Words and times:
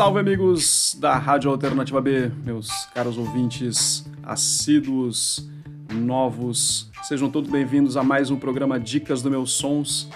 Salve 0.00 0.18
amigos 0.18 0.96
da 0.98 1.18
Rádio 1.18 1.50
Alternativa 1.50 2.00
B, 2.00 2.30
meus 2.42 2.86
caros 2.94 3.18
ouvintes 3.18 4.08
assíduos, 4.22 5.46
novos, 5.92 6.90
sejam 7.02 7.28
todos 7.28 7.50
bem-vindos 7.50 7.98
a 7.98 8.02
mais 8.02 8.30
um 8.30 8.38
programa 8.38 8.80
Dicas 8.80 9.20
do 9.20 9.30
Meus 9.30 9.52
Sons. 9.52 10.08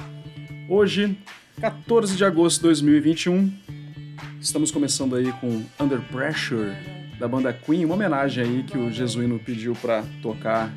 Hoje, 0.70 1.18
14 1.60 2.16
de 2.16 2.24
agosto 2.24 2.60
de 2.60 2.62
2021, 2.62 3.52
estamos 4.40 4.70
começando 4.70 5.16
aí 5.16 5.30
com 5.32 5.62
Under 5.78 6.00
Pressure 6.00 6.72
da 7.18 7.28
banda 7.28 7.52
Queen, 7.52 7.84
uma 7.84 7.92
homenagem 7.92 8.42
aí 8.42 8.62
que 8.62 8.78
o 8.78 8.90
Jesuíno 8.90 9.38
pediu 9.38 9.74
para 9.74 10.02
tocar 10.22 10.72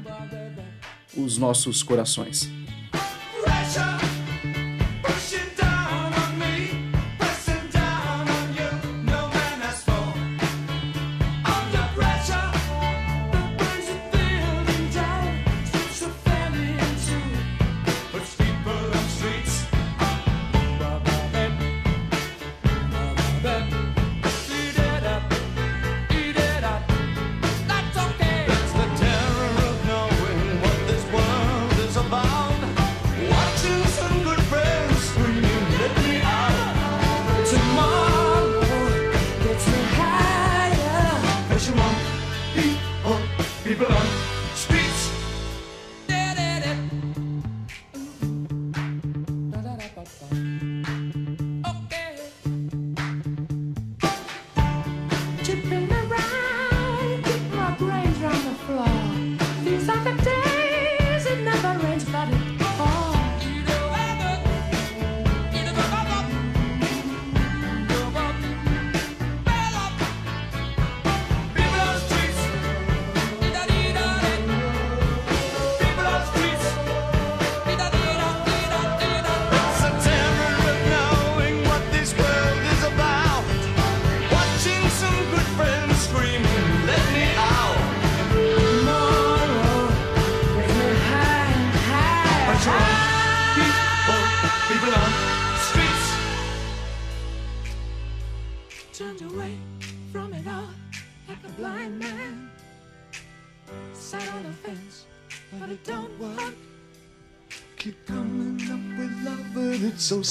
os 1.15 1.37
nossos 1.37 1.81
corações. 1.81 2.51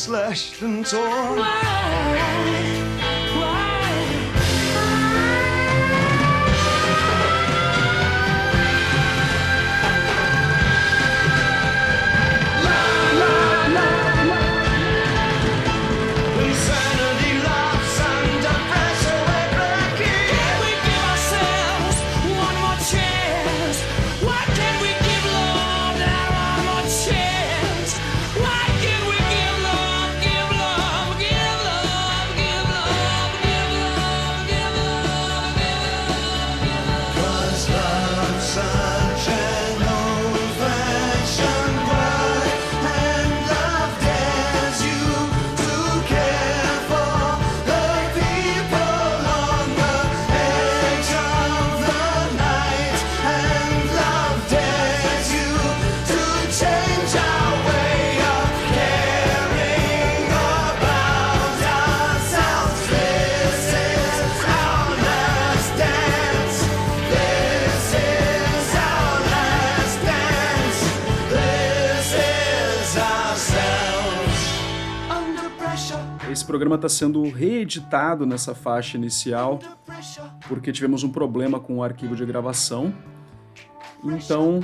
Slashed 0.07 0.63
and 0.63 0.87
torn. 0.87 1.76
Programa 76.67 76.75
está 76.75 76.89
sendo 76.89 77.23
reeditado 77.31 78.27
nessa 78.27 78.53
faixa 78.53 78.97
inicial, 78.97 79.61
porque 80.49 80.73
tivemos 80.73 81.05
um 81.05 81.09
problema 81.09 81.61
com 81.61 81.77
o 81.77 81.83
arquivo 81.83 82.17
de 82.17 82.27
gravação. 82.27 82.93
Então, 84.03 84.59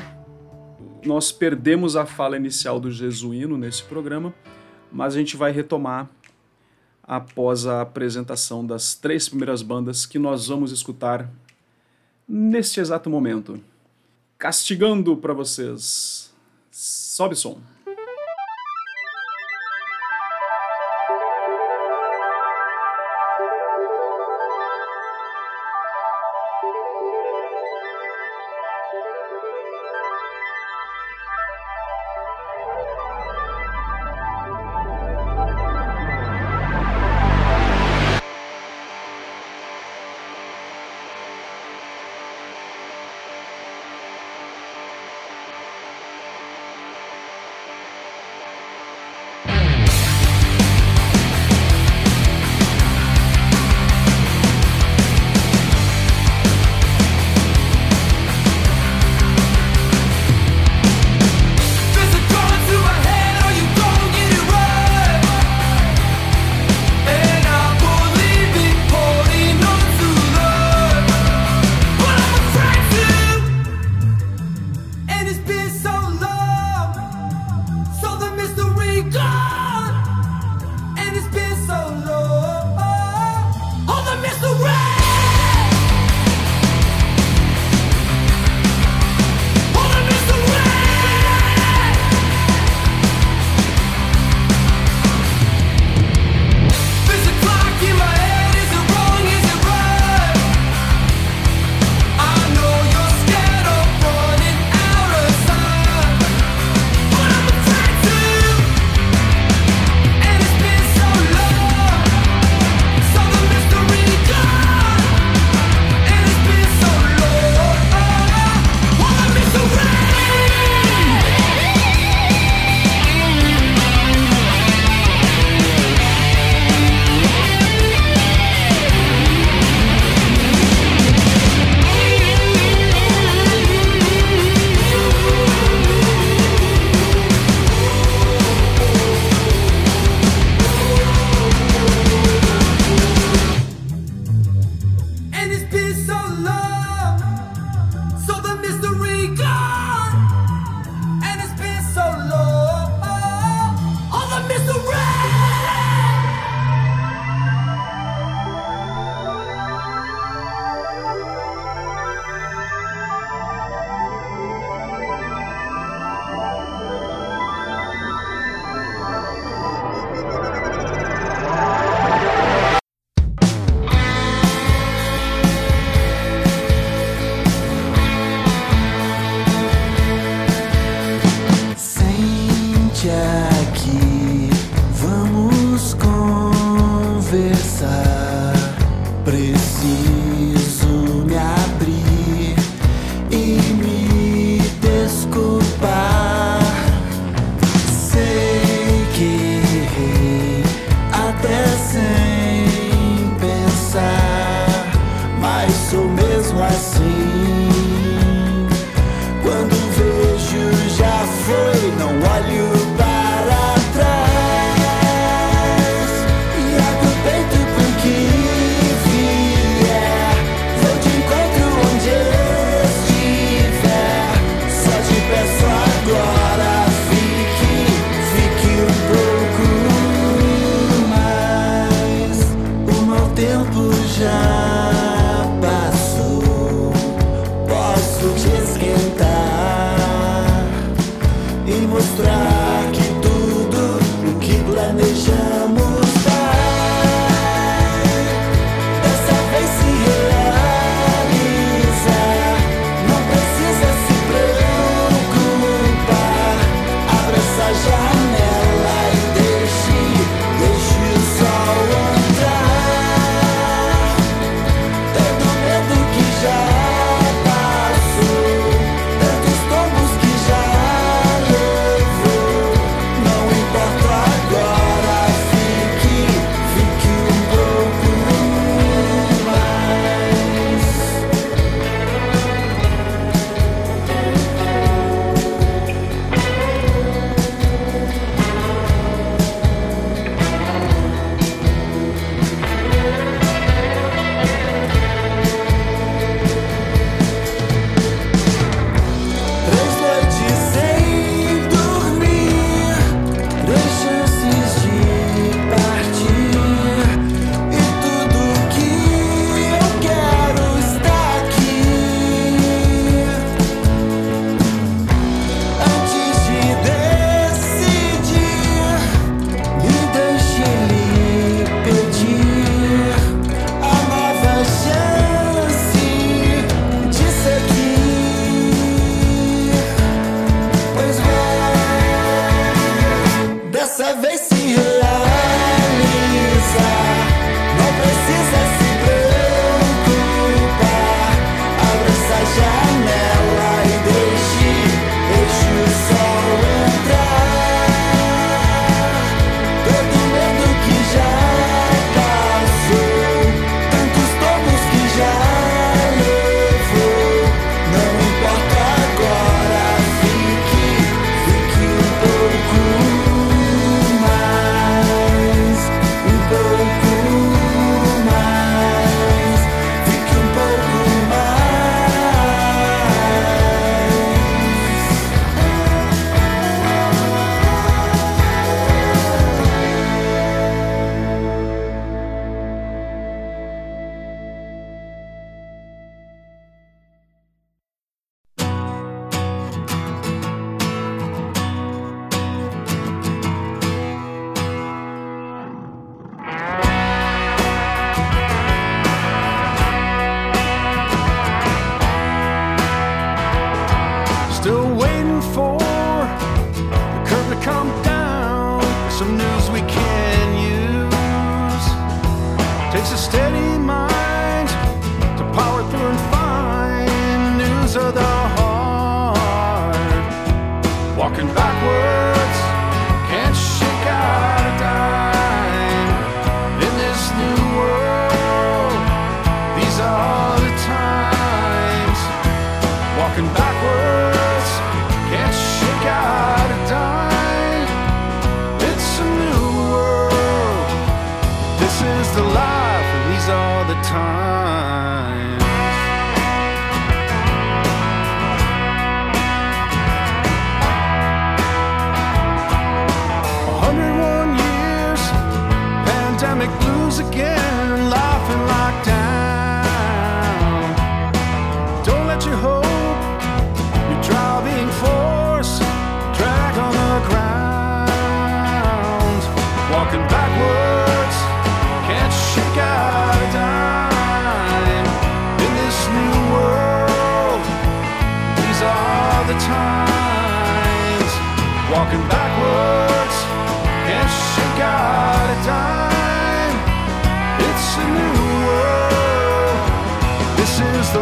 nós 1.04 1.30
perdemos 1.30 1.94
a 1.94 2.04
fala 2.04 2.36
inicial 2.36 2.80
do 2.80 2.90
Jesuíno 2.90 3.56
nesse 3.56 3.84
programa, 3.84 4.34
mas 4.90 5.14
a 5.14 5.19
gente 5.19 5.37
vai 5.37 5.52
retomar 5.52 6.10
após 7.04 7.66
a 7.66 7.82
apresentação 7.82 8.66
das 8.66 8.96
três 8.96 9.28
primeiras 9.28 9.62
bandas 9.62 10.05
que 10.05 10.19
nós 10.19 10.48
vamos 10.48 10.72
escutar 10.72 11.31
neste 12.26 12.81
exato 12.81 13.08
momento. 13.08 13.62
Castigando 14.37 15.16
para 15.16 15.32
vocês. 15.32 16.34
Sobe 16.69 17.37
som. 17.37 17.60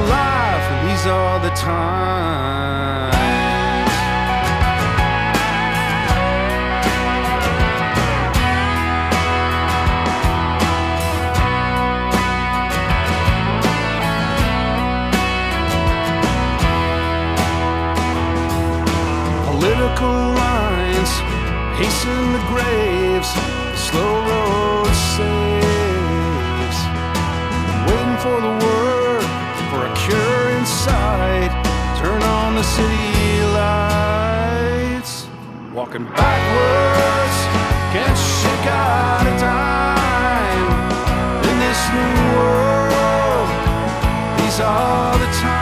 Is 0.03 0.67
and 0.71 0.89
these 0.89 1.07
are 1.07 1.39
the 1.41 1.51
times. 1.51 3.15
Political 19.47 20.17
lines 20.43 21.13
hasten 21.79 22.33
the 22.33 22.43
graves, 22.49 23.31
slow 23.75 24.13
road 24.29 24.95
saves. 25.15 26.79
Waiting 27.87 28.19
for 28.19 28.41
the 28.41 28.51
a 28.51 28.80
inside. 30.81 31.51
Turn 31.99 32.23
on 32.23 32.55
the 32.55 32.63
city 32.63 33.43
lights. 33.53 35.27
Walking 35.75 36.05
backwards, 36.05 37.39
can't 37.93 38.17
shake 38.17 38.67
out 38.67 39.27
a 39.27 39.35
dime. 39.39 40.73
In 41.51 41.59
this 41.59 41.81
new 41.97 42.17
world, 42.35 43.49
these 44.39 44.61
are 44.61 45.19
the 45.19 45.27
times. 45.27 45.60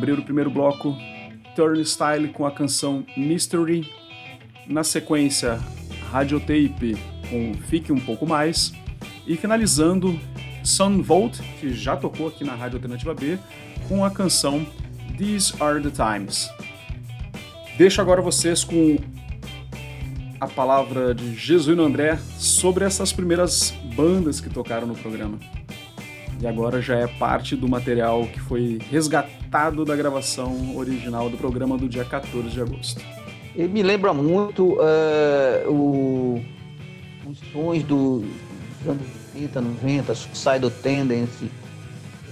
Abrir 0.00 0.18
o 0.18 0.22
primeiro 0.22 0.50
bloco, 0.50 0.96
Turnstile 1.54 2.28
com 2.28 2.46
a 2.46 2.50
canção 2.50 3.04
Mystery. 3.18 3.86
Na 4.66 4.82
sequência, 4.82 5.60
Radiotape 6.10 6.96
com 7.28 7.52
Fique 7.68 7.92
Um 7.92 8.00
Pouco 8.00 8.26
Mais. 8.26 8.72
E 9.26 9.36
finalizando, 9.36 10.18
Sunvolt, 10.64 11.38
que 11.60 11.74
já 11.74 11.98
tocou 11.98 12.28
aqui 12.28 12.44
na 12.44 12.54
Rádio 12.54 12.78
Alternativa 12.78 13.12
B, 13.12 13.38
com 13.88 14.02
a 14.02 14.10
canção 14.10 14.66
These 15.18 15.52
Are 15.62 15.82
The 15.82 15.90
Times. 15.90 16.48
Deixo 17.76 18.00
agora 18.00 18.22
vocês 18.22 18.64
com 18.64 18.96
a 20.40 20.46
palavra 20.46 21.14
de 21.14 21.34
Jesuíno 21.34 21.82
André 21.82 22.18
sobre 22.38 22.86
essas 22.86 23.12
primeiras 23.12 23.74
bandas 23.94 24.40
que 24.40 24.48
tocaram 24.48 24.86
no 24.86 24.94
programa. 24.94 25.38
E 26.40 26.46
agora 26.46 26.80
já 26.80 26.96
é 26.96 27.06
parte 27.06 27.54
do 27.54 27.68
material 27.68 28.26
que 28.26 28.40
foi 28.40 28.78
resgatado 28.90 29.84
da 29.84 29.94
gravação 29.94 30.74
original 30.76 31.28
do 31.28 31.36
programa 31.36 31.76
do 31.76 31.86
dia 31.88 32.04
14 32.04 32.48
de 32.48 32.60
agosto. 32.62 33.00
Ele 33.54 33.68
me 33.68 33.82
lembra 33.82 34.14
muito 34.14 34.78
eh, 34.80 35.64
o- 35.68 36.40
os 37.28 37.38
sons 37.52 37.82
do- 37.82 38.20
dos 38.20 38.88
anos 38.88 39.02
80, 39.34 39.60
90, 39.60 40.14
Suicidal 40.14 40.70
Tendency, 40.70 41.50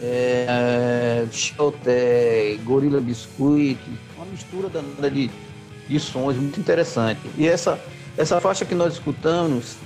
é, 0.01 1.27
Shelter, 1.31 2.59
Gorilla 2.65 3.01
Biscuit, 3.01 3.79
uma 4.17 4.25
mistura 4.27 4.69
danada 4.71 5.11
de, 5.11 5.29
de 5.89 6.01
sons 6.01 6.37
muito 6.37 6.59
interessante. 6.59 7.21
E 7.37 7.47
essa, 7.47 7.79
essa 8.17 8.41
faixa 8.41 8.65
que 8.65 8.75
nós 8.75 8.95
escutamos 8.95 9.77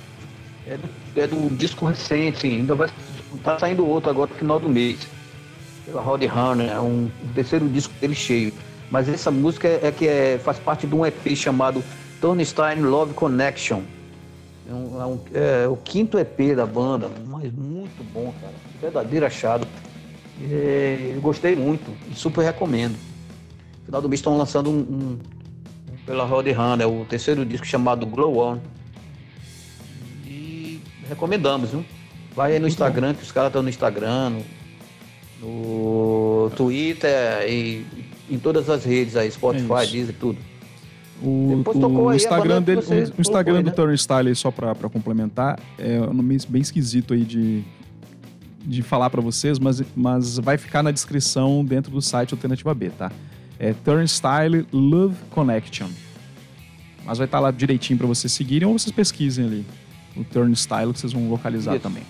é 0.67 0.77
do, 0.77 0.89
é 1.21 1.27
do 1.27 1.57
disco 1.57 1.87
recente, 1.87 2.47
ainda 2.47 2.75
vai 2.75 2.89
tá 3.39 3.59
saindo 3.59 3.87
outro 3.87 4.11
agora 4.11 4.31
no 4.31 4.37
final 4.37 4.59
do 4.61 4.69
mês. 4.69 5.07
Pela 5.85 6.01
Rod 6.01 6.23
Hunter, 6.23 6.71
é 6.71 6.81
um, 6.81 7.11
terceiro 7.35 7.69
disco 7.69 7.93
dele 8.01 8.15
cheio. 8.15 8.53
Mas 8.91 9.09
essa 9.09 9.31
música 9.31 9.67
é, 9.67 9.81
é 9.89 9.91
que 9.93 10.07
é, 10.07 10.39
faz 10.39 10.59
parte 10.59 10.87
de 10.87 10.95
um 10.95 11.05
EP 11.05 11.35
chamado 11.35 11.83
Turnstile 12.21 12.81
Love 12.83 13.15
Connection. 13.15 13.81
É, 14.69 14.73
um- 14.73 15.21
é 15.35 15.65
é 15.65 15.69
o 15.69 15.77
quinto 15.77 16.19
EP 16.19 16.55
da 16.55 16.65
banda, 16.67 17.11
mas 17.27 17.53
muito 17.53 18.05
bom, 18.13 18.33
cara. 18.41 18.53
Verdadeiro 18.81 19.27
achado. 19.27 19.67
É, 20.51 21.13
eu 21.15 21.21
gostei 21.21 21.57
muito 21.57 21.91
e 22.11 22.15
super 22.15 22.43
recomendo. 22.45 22.97
No 23.81 23.87
final 23.87 24.03
do 24.03 24.09
mês 24.09 24.21
estão 24.21 24.37
lançando 24.39 24.71
um, 24.71 24.75
um- 24.79 25.19
pela 26.07 26.25
Rod 26.25 26.47
Hunter, 26.47 26.89
o 26.89 27.05
terceiro 27.05 27.45
disco 27.45 27.67
chamado 27.67 28.07
Glow 28.07 28.39
On. 28.39 28.59
E 30.27 30.81
recomendamos, 31.09 31.71
viu? 31.71 31.85
Vai 32.35 32.53
aí 32.55 32.59
no 32.59 32.67
Instagram, 32.69 33.15
que 33.15 33.23
os 33.23 33.31
caras 33.33 33.49
estão 33.51 33.63
no 33.63 33.69
Instagram, 33.69 34.31
no, 35.43 36.45
no 36.45 36.51
Twitter 36.57 37.11
e 37.49 37.85
em 38.31 38.39
todas 38.39 38.69
as 38.71 38.85
redes 38.85 39.17
aí, 39.17 39.31
Spotify, 39.31 39.73
É. 39.83 39.87
Deezer, 39.87 40.15
tudo. 40.19 40.39
O, 41.23 41.63
o 41.65 42.13
Instagram 42.13 42.63
dele, 42.63 42.81
o- 42.81 43.19
o 43.19 43.21
Instagram 43.21 43.59
aí, 43.59 43.63
do 43.63 43.71
né? 43.71 43.77
Turnstile, 43.77 44.35
só 44.35 44.51
pra, 44.51 44.75
pra 44.75 44.89
complementar, 44.89 45.59
é 45.79 46.01
um 46.01 46.13
nome 46.15 46.37
bem 46.49 46.61
esquisito 46.63 47.15
aí 47.15 47.23
de, 47.25 47.63
de 48.65 48.83
falar 48.83 49.09
pra 49.09 49.21
vocês, 49.21 49.59
mas, 49.59 49.83
mas 49.95 50.39
vai 50.39 50.59
ficar 50.59 50.83
na 50.83 50.91
descrição 50.91 51.65
dentro 51.65 51.93
do 51.93 52.01
site 52.03 52.35
Alternativa 52.35 52.75
B, 52.75 52.91
tá? 52.91 53.13
É 53.59 53.73
Turnstile 53.85 54.67
Love 54.73 55.15
Connection. 55.31 55.89
Mas 57.05 57.19
vai 57.19 57.27
estar 57.27 57.39
lá 57.39 57.51
direitinho 57.53 57.99
pra 57.99 58.07
vocês 58.09 58.33
seguirem 58.33 58.67
ou 58.67 58.77
vocês 58.77 58.91
pesquisem 58.93 59.45
ali 59.45 59.67
o 60.17 60.25
Turnstile 60.25 60.93
que 60.93 60.99
vocês 61.01 61.13
vão 61.13 61.29
localizar 61.31 61.75
Isso. 61.75 61.83
também. 61.83 62.03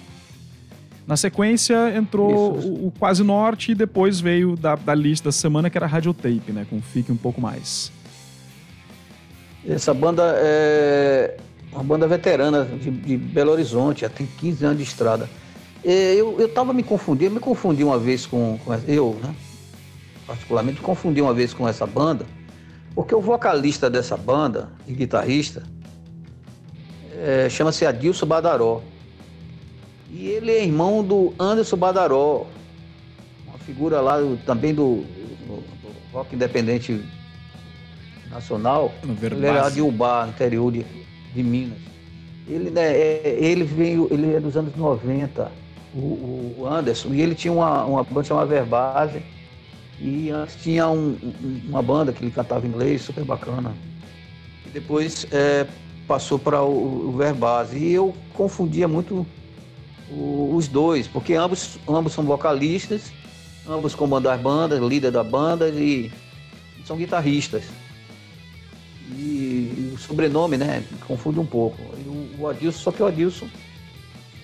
Na 1.06 1.16
sequência 1.16 1.94
entrou 1.96 2.58
Isso. 2.58 2.68
o, 2.68 2.86
o 2.86 2.92
Quase 2.98 3.22
Norte 3.22 3.72
e 3.72 3.74
depois 3.74 4.20
veio 4.20 4.56
da, 4.56 4.76
da 4.76 4.94
lista 4.94 5.28
da 5.28 5.32
semana 5.32 5.68
que 5.68 5.76
era 5.76 5.86
Radiotape, 5.86 6.52
né? 6.52 6.66
Com 6.68 6.80
Fique 6.80 7.10
Um 7.10 7.16
Pouco 7.16 7.40
Mais. 7.40 7.90
Essa 9.66 9.92
banda 9.92 10.22
é 10.36 11.36
uma 11.72 11.82
banda 11.82 12.06
veterana 12.06 12.64
de, 12.64 12.90
de 12.90 13.16
Belo 13.16 13.50
Horizonte, 13.52 14.02
já 14.02 14.08
tem 14.08 14.26
15 14.38 14.64
anos 14.64 14.78
de 14.78 14.84
estrada. 14.84 15.28
É, 15.84 16.14
Eu, 16.14 16.38
eu 16.38 16.48
tava 16.48 16.72
me 16.72 16.82
confundindo, 16.82 17.34
me 17.34 17.40
confundi 17.40 17.82
uma 17.82 17.98
vez 17.98 18.26
com, 18.26 18.58
com 18.64 18.74
eu, 18.86 19.18
né? 19.22 19.34
Particularmente 20.26 20.78
me 20.78 20.84
confundi 20.84 21.20
uma 21.20 21.34
vez 21.34 21.52
com 21.52 21.68
essa 21.68 21.86
banda, 21.86 22.24
porque 22.94 23.14
o 23.14 23.20
vocalista 23.20 23.90
dessa 23.90 24.16
banda, 24.16 24.70
e 24.86 24.92
guitarrista, 24.92 25.62
é, 27.18 27.48
chama-se 27.48 27.84
Adilson 27.84 28.26
Badaró. 28.26 28.82
E 30.12 30.26
ele 30.28 30.50
é 30.52 30.62
irmão 30.64 31.02
do 31.02 31.32
Anderson 31.40 31.76
Badaró, 31.76 32.46
uma 33.48 33.58
figura 33.58 34.00
lá 34.00 34.18
do- 34.20 34.36
também 34.44 34.74
do, 34.74 35.04
do- 35.46 35.56
do 35.56 35.94
rock 36.12 36.34
independente 36.34 37.00
nacional. 38.30 38.92
Ele 39.38 39.46
era 39.46 39.70
de 39.70 39.80
Ubá, 39.80 40.26
interior 40.28 40.70
de, 40.70 40.84
de 41.34 41.42
Minas. 41.42 41.78
Ele, 42.46 42.70
né, 42.70 42.92
é- 42.92 43.38
ele 43.40 43.64
veio, 43.64 44.08
ele 44.10 44.34
é 44.34 44.40
dos 44.40 44.56
anos 44.56 44.74
90, 44.76 45.50
o, 45.94 45.98
o 46.58 46.66
Anderson, 46.68 47.14
e 47.14 47.20
ele 47.22 47.34
tinha 47.34 47.52
uma, 47.52 47.84
uma 47.84 48.02
banda 48.04 48.24
chamada 48.24 48.46
Verbase, 48.46 49.22
e 50.00 50.30
antes 50.30 50.56
tinha 50.62 50.88
um- 50.88 51.16
uma 51.68 51.80
banda 51.82 52.12
que 52.12 52.22
ele 52.22 52.30
cantava 52.32 52.66
em 52.66 52.68
inglês, 52.68 53.00
super 53.02 53.24
bacana. 53.24 53.72
E 54.66 54.70
depois 54.70 55.26
é, 55.30 55.66
passou 56.06 56.38
para 56.38 56.62
o, 56.62 57.08
o 57.08 57.12
Verbase. 57.16 57.78
E 57.78 57.92
eu 57.92 58.14
confundia 58.34 58.88
muito 58.88 59.24
os 60.10 60.68
dois, 60.68 61.06
porque 61.06 61.34
ambos, 61.34 61.78
ambos 61.88 62.12
são 62.12 62.24
vocalistas, 62.24 63.12
ambos 63.68 63.94
comandam 63.94 64.32
as 64.32 64.40
bandas, 64.40 64.80
líder 64.80 65.10
da 65.10 65.22
banda 65.24 65.68
e 65.68 66.10
são 66.84 66.96
guitarristas. 66.96 67.64
E, 69.16 69.22
e 69.22 69.92
o 69.94 69.98
sobrenome, 69.98 70.56
né, 70.56 70.82
confunde 71.06 71.38
um 71.38 71.46
pouco. 71.46 71.80
O, 71.82 72.42
o 72.42 72.48
Adilson, 72.48 72.78
só 72.78 72.90
que 72.92 73.02
o 73.02 73.06
Adilson 73.06 73.46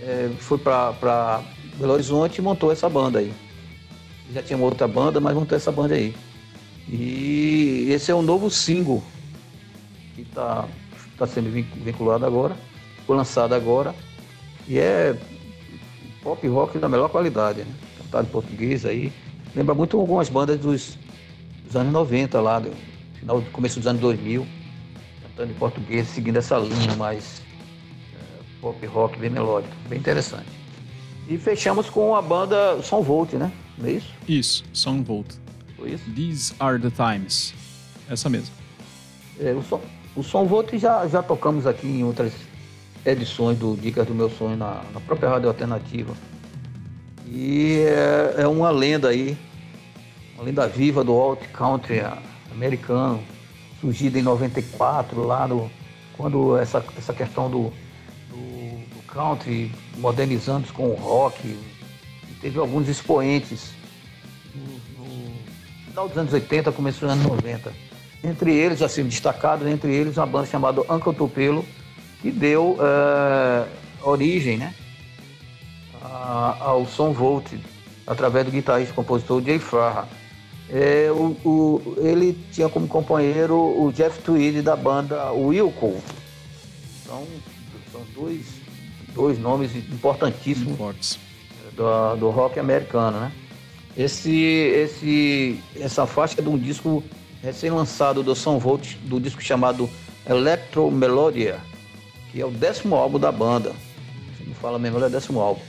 é, 0.00 0.30
foi 0.38 0.58
para 0.58 1.42
Belo 1.78 1.92
Horizonte 1.92 2.38
e 2.38 2.42
montou 2.42 2.70
essa 2.70 2.88
banda 2.88 3.18
aí. 3.18 3.32
Já 4.32 4.42
tinha 4.42 4.58
outra 4.58 4.86
banda, 4.86 5.20
mas 5.20 5.34
montou 5.34 5.56
essa 5.56 5.72
banda 5.72 5.94
aí. 5.94 6.14
E 6.88 7.88
esse 7.90 8.10
é 8.10 8.14
um 8.14 8.22
novo 8.22 8.50
single 8.50 9.02
que 10.14 10.22
está 10.22 10.66
tá 11.16 11.26
sendo 11.26 11.50
vin- 11.50 11.66
vinculado 11.84 12.24
agora, 12.24 12.56
foi 13.06 13.16
lançado 13.16 13.54
agora. 13.54 13.94
E 14.66 14.78
é 14.78 15.16
pop 16.28 16.46
rock 16.48 16.78
da 16.78 16.88
melhor 16.88 17.08
qualidade, 17.08 17.60
né? 17.60 17.74
Cantado 17.96 18.28
em 18.28 18.30
português 18.30 18.84
aí. 18.84 19.10
Lembra 19.56 19.74
muito 19.74 19.98
algumas 19.98 20.28
bandas 20.28 20.60
dos, 20.60 20.98
dos 21.64 21.74
anos 21.74 21.90
90 21.90 22.38
lá, 22.40 22.58
do 22.58 22.70
final, 23.14 23.42
começo 23.50 23.80
dos 23.80 23.86
anos 23.86 24.02
2000. 24.02 24.46
Cantando 25.22 25.52
em 25.52 25.54
português, 25.54 26.06
seguindo 26.08 26.36
essa 26.36 26.58
linha 26.58 26.94
mais 26.96 27.40
é, 28.14 28.18
pop 28.60 28.86
rock, 28.86 29.18
bem 29.18 29.30
melódico. 29.30 29.74
Bem 29.88 29.98
interessante. 29.98 30.46
E 31.26 31.38
fechamos 31.38 31.88
com 31.88 32.14
a 32.14 32.20
banda 32.20 32.82
Som 32.82 33.00
Volt, 33.00 33.32
né? 33.32 33.50
Não 33.78 33.86
é 33.86 33.92
isso? 33.92 34.12
Isso, 34.28 34.64
Song 34.74 35.02
Volt. 35.02 35.34
Foi 35.76 35.92
isso? 35.92 36.04
These 36.14 36.54
are 36.60 36.78
the 36.78 36.90
times. 36.90 37.54
Essa 38.08 38.28
mesmo. 38.28 38.54
É, 39.40 39.52
o, 39.52 39.62
som, 39.62 39.80
o 40.14 40.22
Som 40.22 40.44
Volt 40.44 40.76
já, 40.76 41.08
já 41.08 41.22
tocamos 41.22 41.66
aqui 41.66 41.86
em 41.86 42.04
outras 42.04 42.32
edições 43.10 43.58
do 43.58 43.76
Dicas 43.76 44.06
do 44.06 44.14
Meu 44.14 44.30
Sonho 44.30 44.56
na, 44.56 44.82
na 44.92 45.00
própria 45.00 45.28
Rádio 45.28 45.48
Alternativa. 45.48 46.14
E 47.26 47.84
é, 47.86 48.42
é 48.42 48.48
uma 48.48 48.70
lenda 48.70 49.08
aí, 49.08 49.36
uma 50.34 50.44
lenda 50.44 50.66
viva 50.66 51.04
do 51.04 51.12
alt 51.12 51.40
country 51.52 52.02
americano, 52.50 53.22
surgida 53.80 54.18
em 54.18 54.22
94, 54.22 55.26
lá 55.26 55.46
no, 55.46 55.70
quando 56.16 56.56
essa, 56.56 56.84
essa 56.96 57.12
questão 57.12 57.50
do, 57.50 57.72
do, 58.30 58.96
do 58.96 59.02
country 59.06 59.70
modernizando 59.98 60.72
com 60.72 60.88
o 60.88 60.94
rock. 60.94 61.56
Teve 62.40 62.58
alguns 62.58 62.88
expoentes 62.88 63.70
no, 64.54 65.04
no 65.04 65.34
final 65.86 66.08
dos 66.08 66.18
anos 66.18 66.32
80, 66.32 66.72
começo 66.72 67.00
dos 67.00 67.10
anos 67.10 67.24
90. 67.26 67.72
Entre 68.22 68.54
eles, 68.54 68.82
assim, 68.82 69.04
destacado, 69.04 69.68
entre 69.68 69.94
eles, 69.94 70.16
uma 70.16 70.26
banda 70.26 70.46
chamada 70.46 70.80
Uncle 70.92 71.14
Tupelo, 71.14 71.64
que 72.20 72.30
deu 72.30 72.76
eh, 72.80 73.66
origem, 74.02 74.56
né, 74.56 74.74
ao 76.60 76.86
Som 76.86 77.12
Volt, 77.12 77.46
através 78.06 78.44
do 78.46 78.50
guitarrista 78.52 78.92
e 78.92 78.94
compositor 78.96 79.42
Jay 79.42 79.58
Farrar. 79.58 80.08
É, 80.70 81.08
o, 81.10 81.36
o- 81.48 81.94
ele 81.98 82.36
tinha 82.52 82.68
como 82.68 82.86
companheiro 82.86 83.54
o 83.56 83.90
Jeff 83.92 84.18
Tweedy 84.20 84.60
da 84.62 84.76
banda 84.76 85.30
Wilco. 85.32 85.96
Então, 87.02 87.26
são 87.90 88.02
dois, 88.14 88.46
dois 89.14 89.38
nomes 89.38 89.74
importantíssimos 89.74 90.76
Fortes. 90.76 91.18
do, 91.74 92.16
do 92.16 92.30
rock 92.30 92.58
americano, 92.58 93.18
né? 93.20 93.32
Esse, 93.96 94.30
esse, 94.30 95.58
essa 95.80 96.06
faixa 96.06 96.38
é 96.38 96.42
de 96.42 96.48
um 96.48 96.58
disco 96.58 97.02
recém-lançado 97.42 98.22
do 98.22 98.34
Som 98.34 98.58
Volt, 98.58 98.94
do 99.04 99.18
disco 99.18 99.40
chamado 99.42 99.88
Electro 100.28 100.90
Melodia, 100.90 101.58
que 102.30 102.40
é 102.40 102.46
o 102.46 102.50
décimo 102.50 102.94
álbum 102.94 103.18
da 103.18 103.32
banda. 103.32 103.72
Se 104.36 104.44
não 104.44 104.54
fala 104.54 104.78
mesmo, 104.78 104.98
é 104.98 105.06
o 105.06 105.10
décimo 105.10 105.40
álbum. 105.40 105.62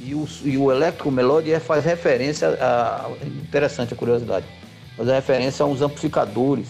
E 0.00 0.14
o, 0.14 0.28
e 0.44 0.58
o 0.58 0.70
Electro 0.70 1.10
Melodia 1.10 1.58
faz 1.58 1.84
referência 1.84 2.48
a. 2.60 3.10
Interessante 3.24 3.94
a 3.94 3.96
curiosidade. 3.96 4.46
Faz 4.96 5.08
referência 5.08 5.62
a 5.62 5.66
uns 5.66 5.80
amplificadores. 5.80 6.68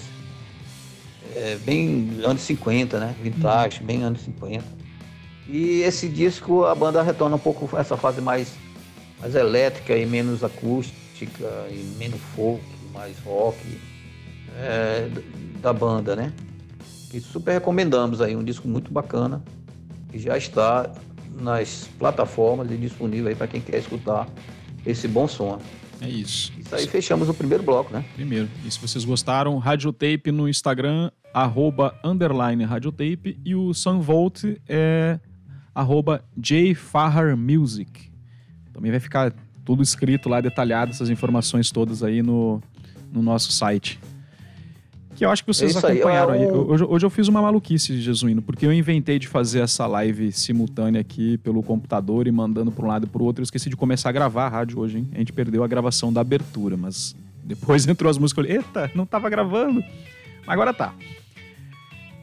é, 1.34 1.56
bem 1.56 2.20
anos 2.24 2.42
50, 2.42 2.98
né? 2.98 3.14
Vintage, 3.22 3.82
bem 3.82 4.02
anos 4.02 4.22
50. 4.22 4.64
E 5.48 5.82
esse 5.82 6.08
disco 6.08 6.64
a 6.64 6.74
banda 6.74 7.02
retorna 7.02 7.36
um 7.36 7.38
pouco 7.38 7.76
essa 7.76 7.96
fase 7.96 8.20
mais, 8.20 8.52
mais 9.20 9.34
elétrica 9.34 9.96
e 9.96 10.06
menos 10.06 10.42
acústica 10.42 11.66
e 11.70 11.94
menos 11.98 12.20
folk, 12.34 12.64
mais 12.92 13.16
rock 13.24 13.58
é, 14.58 15.08
da 15.60 15.72
banda, 15.72 16.16
né? 16.16 16.32
E 17.16 17.20
super 17.20 17.52
recomendamos 17.52 18.20
aí, 18.20 18.36
um 18.36 18.44
disco 18.44 18.68
muito 18.68 18.92
bacana 18.92 19.42
que 20.10 20.18
já 20.18 20.36
está 20.36 20.92
nas 21.40 21.88
plataformas 21.98 22.70
e 22.70 22.76
disponível 22.76 23.28
aí 23.28 23.34
para 23.34 23.46
quem 23.46 23.58
quer 23.58 23.78
escutar 23.78 24.28
esse 24.84 25.08
bom 25.08 25.26
som. 25.26 25.58
É 25.98 26.10
isso. 26.10 26.52
Isso 26.58 26.74
aí 26.74 26.86
fechamos 26.86 27.30
o 27.30 27.32
primeiro 27.32 27.62
bloco, 27.62 27.90
né? 27.90 28.04
Primeiro, 28.14 28.50
e 28.66 28.70
se 28.70 28.78
vocês 28.78 29.02
gostaram, 29.02 29.56
Radiotape 29.56 30.30
no 30.30 30.46
Instagram, 30.46 31.10
arroba, 31.32 31.98
underline 32.04 32.62
Radiotape, 32.64 33.40
e 33.42 33.54
o 33.54 33.72
Sunvolt 33.72 34.44
é 34.68 35.18
arroba. 35.74 36.22
Também 38.74 38.90
vai 38.90 39.00
ficar 39.00 39.32
tudo 39.64 39.82
escrito 39.82 40.28
lá, 40.28 40.42
detalhado, 40.42 40.90
essas 40.90 41.08
informações 41.08 41.70
todas 41.70 42.02
aí 42.02 42.22
no, 42.22 42.60
no 43.10 43.22
nosso 43.22 43.52
site. 43.52 43.98
Que 45.16 45.24
eu 45.24 45.30
acho 45.30 45.42
que 45.42 45.46
vocês 45.48 45.74
É 45.82 45.86
aí, 45.86 45.98
acompanharam 45.98 46.34
é 46.34 46.38
aí. 46.40 46.46
um- 46.46 46.70
Hoje, 46.70 46.84
hoje 46.84 47.06
eu 47.06 47.10
fiz 47.10 47.26
uma 47.26 47.40
maluquice, 47.40 47.98
Jesuíno, 48.00 48.42
porque 48.42 48.66
eu 48.66 48.72
inventei 48.72 49.18
de 49.18 49.26
fazer 49.26 49.60
essa 49.60 49.86
live 49.86 50.30
simultânea 50.30 51.00
aqui 51.00 51.38
pelo 51.38 51.62
computador 51.62 52.26
e 52.26 52.30
mandando 52.32 52.70
para 52.70 52.84
um 52.84 52.88
lado 52.88 53.06
e 53.06 53.08
para 53.08 53.22
o 53.22 53.24
outro. 53.24 53.40
Eu 53.40 53.44
esqueci 53.44 53.70
de 53.70 53.76
começar 53.76 54.10
a 54.10 54.12
gravar 54.12 54.44
a 54.46 54.48
rádio 54.50 54.78
hoje, 54.78 54.98
hein? 54.98 55.08
A 55.14 55.18
gente 55.18 55.32
perdeu 55.32 55.64
a 55.64 55.66
gravação 55.66 56.12
da 56.12 56.20
abertura, 56.20 56.76
mas 56.76 57.16
depois 57.42 57.86
entrou 57.88 58.10
as 58.10 58.18
músicas. 58.18 58.46
Eita, 58.48 58.90
não 58.94 59.06
tava 59.06 59.30
gravando. 59.30 59.82
Agora 60.46 60.74
tá. 60.74 60.92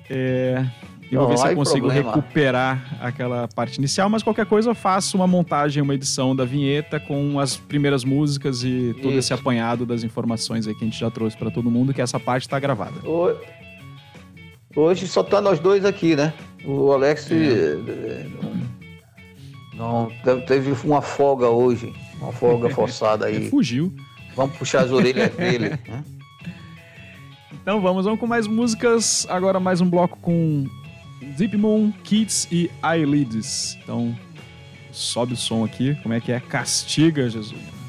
É, 0.09 0.63
eu 1.13 1.21
vou 1.21 1.29
ver 1.29 1.37
se 1.37 1.47
eu 1.47 1.55
consigo 1.55 1.87
problema. 1.87 2.11
recuperar 2.15 2.97
aquela 3.01 3.47
parte 3.47 3.77
inicial, 3.77 4.09
mas 4.09 4.23
qualquer 4.23 4.45
coisa 4.45 4.69
eu 4.69 4.75
faço 4.75 5.15
uma 5.17 5.27
montagem, 5.27 5.81
uma 5.83 5.93
edição 5.95 6.35
da 6.35 6.45
vinheta 6.45 6.99
com 6.99 7.39
as 7.39 7.55
primeiras 7.57 8.03
músicas 8.03 8.63
e 8.63 8.93
todo 9.01 9.11
esse 9.13 9.31
Isso. 9.31 9.33
apanhado 9.33 9.85
das 9.85 10.03
informações 10.03 10.67
aí 10.67 10.73
que 10.75 10.83
a 10.83 10.87
gente 10.87 10.99
já 10.99 11.09
trouxe 11.11 11.37
para 11.37 11.49
todo 11.51 11.69
mundo, 11.69 11.93
que 11.93 12.01
essa 12.01 12.19
parte 12.19 12.47
tá 12.49 12.59
gravada. 12.59 12.93
Ho- 13.07 13.35
Hoje 14.75 15.07
só 15.07 15.21
tá 15.21 15.39
nós 15.39 15.59
dois 15.59 15.85
aqui, 15.85 16.15
né? 16.15 16.33
O 16.65 16.91
Alex 16.91 17.29
eh, 17.31 18.25
não, 19.75 20.11
não 20.25 20.41
teve 20.41 20.71
uma 20.87 21.01
folga 21.01 21.47
hoje, 21.49 21.93
uma 22.19 22.31
folga 22.31 22.69
forçada 22.73 23.29
Ele 23.29 23.45
aí. 23.45 23.49
fugiu. 23.49 23.93
Vamos 24.35 24.57
puxar 24.57 24.81
as 24.81 24.91
orelhas 24.91 25.29
dele. 25.37 25.69
Né? 25.87 26.03
Então 27.61 27.79
vamos, 27.81 28.05
vamos 28.05 28.19
com 28.19 28.25
mais 28.27 28.47
músicas. 28.47 29.27
Agora 29.29 29.59
mais 29.59 29.79
um 29.79 29.89
bloco 29.89 30.17
com 30.19 30.65
Deep 31.37 31.57
Moon, 31.57 31.91
Kids 32.03 32.47
e 32.51 32.69
Eyelids. 32.83 33.77
Então 33.81 34.17
sobe 34.91 35.33
o 35.33 35.37
som 35.37 35.63
aqui. 35.63 35.95
Como 36.03 36.13
é 36.13 36.19
que 36.19 36.31
é? 36.31 36.39
Castiga, 36.39 37.29
Jesus. 37.29 37.82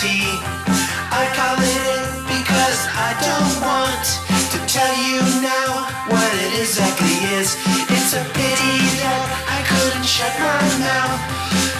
I 0.00 1.26
call 1.34 1.58
it 1.58 1.82
in 1.90 2.06
because 2.30 2.86
I 2.94 3.18
don't 3.18 3.54
want 3.66 4.06
to 4.54 4.58
tell 4.70 4.94
you 4.94 5.18
now 5.42 5.90
what 6.06 6.30
it 6.38 6.54
exactly 6.54 7.18
is. 7.34 7.58
It's 7.90 8.14
a 8.14 8.22
pity 8.30 8.78
that 9.02 9.26
I 9.50 9.58
couldn't 9.66 10.06
shut 10.06 10.30
my 10.38 10.62
mouth. 10.86 11.18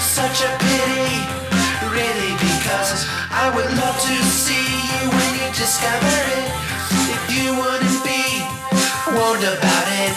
Such 0.03 0.43
a 0.43 0.51
pity, 0.59 1.15
really, 1.95 2.35
because 2.43 3.07
I 3.31 3.55
would 3.55 3.71
love 3.79 3.95
to 3.95 4.17
see 4.27 4.67
you 4.67 5.15
when 5.15 5.31
you 5.39 5.49
discover 5.55 6.19
it. 6.43 6.51
If 7.15 7.23
you 7.31 7.55
wouldn't 7.55 8.03
be 8.03 8.43
warned 9.15 9.47
about 9.47 9.87
it. 9.95 10.13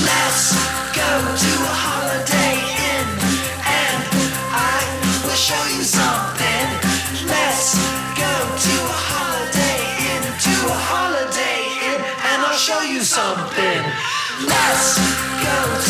Let's 0.00 0.56
go 0.96 1.12
to 1.12 1.52
a 1.60 1.76
holiday 1.76 2.56
inn 2.88 3.08
and 3.68 4.00
I 4.48 4.80
will 5.28 5.36
show 5.36 5.60
you 5.76 5.84
something. 5.84 6.47
Something. 13.08 13.82
Let's 14.44 14.98
go 15.42 15.87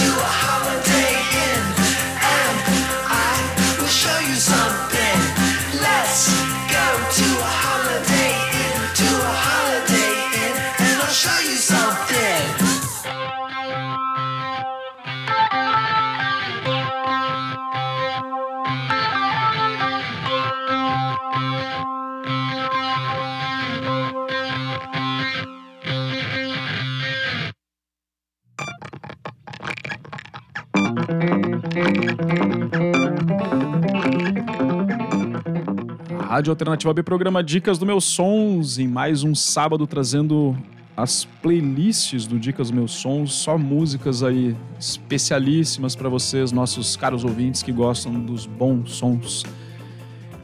Rádio 36.28 36.50
Alternativa 36.50 36.92
B 36.92 37.02
programa 37.02 37.42
Dicas 37.42 37.78
do 37.78 37.86
Meus 37.86 38.04
Sons 38.04 38.78
em 38.78 38.88
mais 38.88 39.22
um 39.22 39.34
sábado 39.34 39.86
trazendo 39.86 40.56
as 40.96 41.24
playlists 41.40 42.26
do 42.26 42.38
Dicas 42.38 42.68
dos 42.68 42.76
Meus 42.76 42.92
Sons, 42.92 43.32
só 43.32 43.56
músicas 43.56 44.24
aí 44.24 44.56
especialíssimas 44.80 45.94
para 45.94 46.08
vocês, 46.08 46.50
nossos 46.50 46.96
caros 46.96 47.22
ouvintes 47.22 47.62
que 47.62 47.70
gostam 47.70 48.20
dos 48.20 48.46
bons 48.46 48.94
sons. 48.94 49.44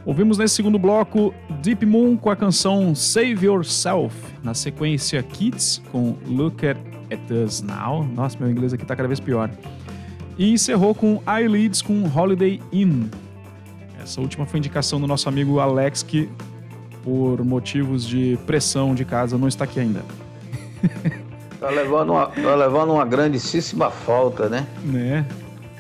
Ouvimos 0.07 0.39
nesse 0.39 0.55
segundo 0.55 0.79
bloco 0.79 1.35
Deep 1.61 1.85
Moon 1.85 2.17
com 2.17 2.31
a 2.31 2.37
canção 2.37 2.95
Save 2.95 3.47
Yourself, 3.47 4.15
na 4.45 4.55
sequência 4.55 5.21
Kids 5.25 5.83
com 5.91 6.17
Look 6.27 6.65
at, 6.65 6.79
at 7.11 7.31
Us 7.33 7.63
Now. 7.63 8.05
Nossa, 8.05 8.39
meu 8.39 8.49
inglês 8.49 8.73
aqui 8.73 8.87
tá 8.87 8.95
cada 8.95 9.09
vez 9.09 9.19
pior. 9.19 9.51
E 10.37 10.53
encerrou 10.53 10.95
com 10.95 11.23
Eyelids 11.27 11.81
com 11.81 12.05
Holiday 12.05 12.61
Inn. 12.73 13.09
Essa 14.03 14.21
última 14.21 14.45
foi 14.45 14.59
indicação 14.59 15.01
do 15.01 15.07
nosso 15.07 15.29
amigo 15.29 15.61
Alex, 15.61 16.03
que 16.03 16.29
por 17.03 17.45
motivos 17.45 18.07
de 18.07 18.39
pressão 18.47 18.95
de 18.95 19.05
casa 19.05 19.39
não 19.39 19.49
está 19.49 19.65
aqui 19.65 19.81
ainda. 19.81 20.03
Tá 21.65 21.71
levando 21.71 22.13
uma, 22.13 22.27
tá 22.27 22.55
levando 22.55 22.93
uma 22.93 23.07
grandíssima 23.07 23.91
falta, 23.91 24.51
né? 24.51 24.67
Né? 24.83 25.25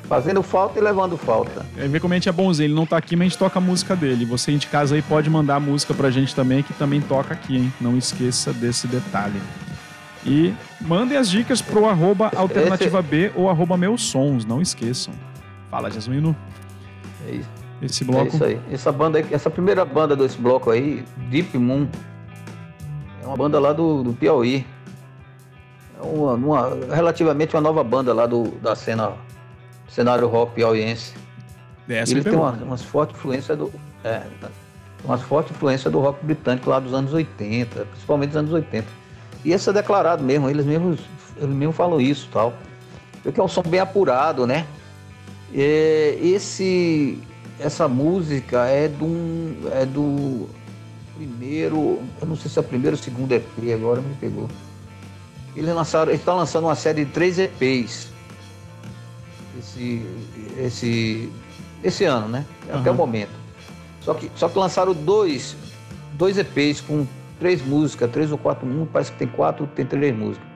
Fazendo 0.04 0.42
falta 0.42 0.78
e 0.78 0.82
levando 0.82 1.18
falta. 1.18 1.66
Aí 1.76 1.86
vê 1.88 2.00
como 2.00 2.14
a 2.14 2.16
gente 2.16 2.26
é 2.26 2.32
bonzinho, 2.32 2.68
ele 2.68 2.74
não 2.74 2.86
tá 2.86 2.96
aqui, 2.96 3.14
mas 3.14 3.26
a 3.26 3.28
gente 3.28 3.38
toca 3.38 3.58
a 3.58 3.60
música 3.60 3.94
dele. 3.94 4.24
Você 4.24 4.50
aí 4.50 4.56
de 4.56 4.66
casa 4.66 4.94
aí 4.94 5.02
pode 5.02 5.28
mandar 5.28 5.56
a 5.56 5.60
música 5.60 5.92
pra 5.92 6.10
gente 6.10 6.34
também, 6.34 6.62
que 6.62 6.72
também 6.72 7.02
toca 7.02 7.34
aqui, 7.34 7.58
hein? 7.58 7.72
Não 7.78 7.98
esqueça 7.98 8.50
desse 8.50 8.86
detalhe. 8.86 9.38
E 10.26 10.54
mandem 10.80 11.18
as 11.18 11.28
dicas 11.28 11.60
pro 11.60 11.86
arroba 11.86 12.30
alternativa 12.34 13.02
B 13.02 13.30
ou 13.34 13.50
arroba 13.50 13.76
meus 13.76 14.02
sons, 14.02 14.44
não 14.44 14.60
esqueçam. 14.62 15.12
Fala, 15.70 15.90
Jasmino. 15.90 16.34
É 17.28 17.32
isso, 17.36 17.48
Esse 17.82 18.04
é 18.04 18.06
bloco. 18.06 18.28
isso 18.28 18.44
aí. 18.44 18.60
Essa 18.70 18.90
banda, 18.90 19.18
aí- 19.18 19.26
essa 19.30 19.50
primeira 19.50 19.84
banda 19.84 20.16
desse 20.16 20.38
bloco 20.38 20.70
aí, 20.70 21.04
Deep 21.28 21.56
Moon, 21.58 21.86
é 23.22 23.26
uma 23.26 23.36
banda 23.36 23.58
lá 23.58 23.72
do, 23.72 24.02
do 24.02 24.12
Piauí. 24.14 24.66
É 25.98 26.02
uma, 26.06 26.32
uma- 26.34 26.94
relativamente 26.94 27.54
uma 27.54 27.60
nova 27.62 27.84
banda 27.84 28.12
lá 28.14 28.26
do, 28.26 28.44
da 28.62 28.74
cena 28.74 29.12
cenário 29.88 30.26
rock 30.26 30.54
piauiense. 30.54 31.14
Essa 31.88 32.12
Ele 32.12 32.22
tem 32.22 32.32
uma, 32.32 32.50
umas 32.52 32.82
fortes 32.82 33.14
influências 33.16 33.56
do. 33.58 33.70
É, 34.02 34.22
umas 35.04 35.20
fortes 35.22 35.54
influências 35.54 35.92
do 35.92 36.00
rock 36.00 36.24
britânico 36.24 36.70
lá 36.70 36.80
dos 36.80 36.94
anos 36.94 37.12
80, 37.12 37.84
principalmente 37.86 38.28
dos 38.30 38.36
anos 38.38 38.52
80. 38.52 38.86
E 39.44 39.52
isso 39.52 39.70
é 39.70 39.72
declarado 39.72 40.22
mesmo, 40.22 40.48
eles 40.48 40.64
mesmos, 40.64 41.00
eles 41.36 41.54
mesmos 41.54 41.76
falam 41.76 42.00
isso 42.00 42.28
tal. 42.32 42.54
Porque 43.22 43.40
é 43.40 43.42
um 43.42 43.48
som 43.48 43.62
bem 43.62 43.80
apurado, 43.80 44.46
né? 44.46 44.66
É, 45.54 46.18
esse, 46.20 47.18
essa 47.58 47.86
música 47.86 48.66
é 48.66 48.88
do, 48.88 49.68
é 49.72 49.84
do 49.86 50.48
primeiro, 51.16 52.00
eu 52.20 52.26
não 52.26 52.36
sei 52.36 52.50
se 52.50 52.58
é 52.58 52.60
o 52.60 52.64
primeiro 52.64 52.96
ou 52.96 53.02
segundo 53.02 53.32
EP, 53.32 53.46
agora 53.72 54.00
me 54.00 54.14
pegou. 54.16 54.48
Eles 55.54 55.72
lançaram, 55.74 56.10
ele 56.10 56.18
está 56.18 56.34
lançando 56.34 56.64
uma 56.64 56.74
série 56.74 57.04
de 57.04 57.12
três 57.12 57.38
EPs 57.38 58.12
esse, 59.58 60.06
esse, 60.58 61.32
esse 61.82 62.04
ano, 62.04 62.28
né? 62.28 62.44
Até 62.72 62.90
o 62.90 62.94
momento. 62.94 63.30
Só 64.00 64.14
que, 64.14 64.30
só 64.34 64.48
que 64.48 64.58
lançaram 64.58 64.92
dois, 64.92 65.56
dois 66.14 66.36
EPs 66.36 66.80
com 66.80 67.06
três 67.44 67.60
músicas, 67.62 68.10
três 68.10 68.32
ou 68.32 68.38
quatro, 68.38 68.66
um 68.66 68.86
parece 68.86 69.12
que 69.12 69.18
tem 69.18 69.28
quatro, 69.28 69.66
tem 69.66 69.84
três 69.84 70.16
músicas. 70.16 70.48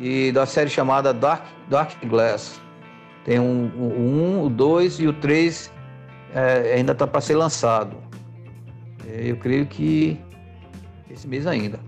E 0.00 0.32
da 0.32 0.46
série 0.46 0.70
chamada 0.70 1.12
Dark, 1.12 1.44
Dark 1.68 2.02
Glass. 2.06 2.58
Tem 3.22 3.38
um, 3.38 3.66
um, 3.76 4.44
o 4.44 4.48
dois 4.48 4.98
e 4.98 5.06
o 5.06 5.12
três 5.12 5.70
é, 6.34 6.72
ainda 6.76 6.92
está 6.92 7.06
para 7.06 7.20
ser 7.20 7.36
lançado. 7.36 7.98
É, 9.06 9.30
Eu 9.30 9.36
creio 9.36 9.66
que 9.66 10.18
esse 11.10 11.28
mês 11.28 11.46
ainda. 11.46 11.78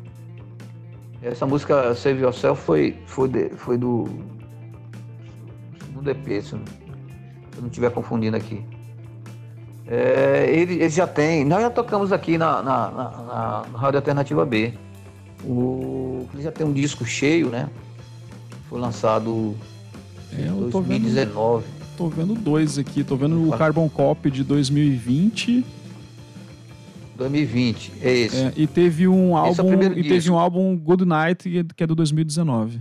Essa 1.23 1.47
música 1.47 1.95
Save 1.95 2.21
Yourself 2.21 2.63
foi, 2.63 2.99
foi, 3.07 3.29
de- 3.31 3.49
foi 3.57 3.79
do 3.79 4.05
não- 5.95 6.43
se 6.43 6.55
eu 6.55 6.61
não 7.63 7.69
estiver 7.69 7.91
confundindo 7.91 8.37
aqui. 8.37 8.63
É, 9.88 10.88
já 10.88 11.07
tem. 11.07 11.44
Nós 11.44 11.62
já 11.62 11.70
tocamos 11.70 12.12
aqui 12.12 12.37
na, 12.37 12.62
na, 12.62 12.90
na- 12.90 13.11
na- 13.11 13.66
na 13.72 13.79
Rádio 13.79 13.99
Alternativa 13.99 14.44
B. 14.44 14.72
O, 15.44 16.27
ele 16.35 16.42
já 16.42 16.51
tem 16.51 16.66
um 16.66 16.72
disco 16.72 17.05
cheio, 17.05 17.49
né? 17.51 17.68
Foi 18.68 18.81
lançado 18.81 19.55
É, 20.33 20.42
em 20.42 20.46
eu 20.46 20.70
tô 20.70 20.81
vendo, 20.81 21.03
2019. 21.05 21.64
tô 21.96 22.09
vendo 22.09 22.35
dois 22.35 22.79
aqui. 22.79 23.05
Tô 23.05 23.16
vendo 23.16 23.49
o 23.49 23.57
Carbon 23.57 23.88
Copy 23.88 24.31
de 24.31 24.42
2020 24.42 25.64
2020, 27.16 27.92
é 28.03 28.11
esse. 28.12 28.37
é, 28.37 28.53
e 28.55 28.66
teve 28.66 29.09
um 29.09 29.31
é 29.31 29.40
álbum 29.40 29.68
primeiro 29.68 29.99
e 29.99 30.03
teve 30.07 30.31
um 30.31 30.38
álbum 30.38 30.77
Good 30.77 31.07
Night 31.07 31.64
que 31.75 31.83
é 31.83 31.87
do 31.87 31.94
2019. 31.94 32.79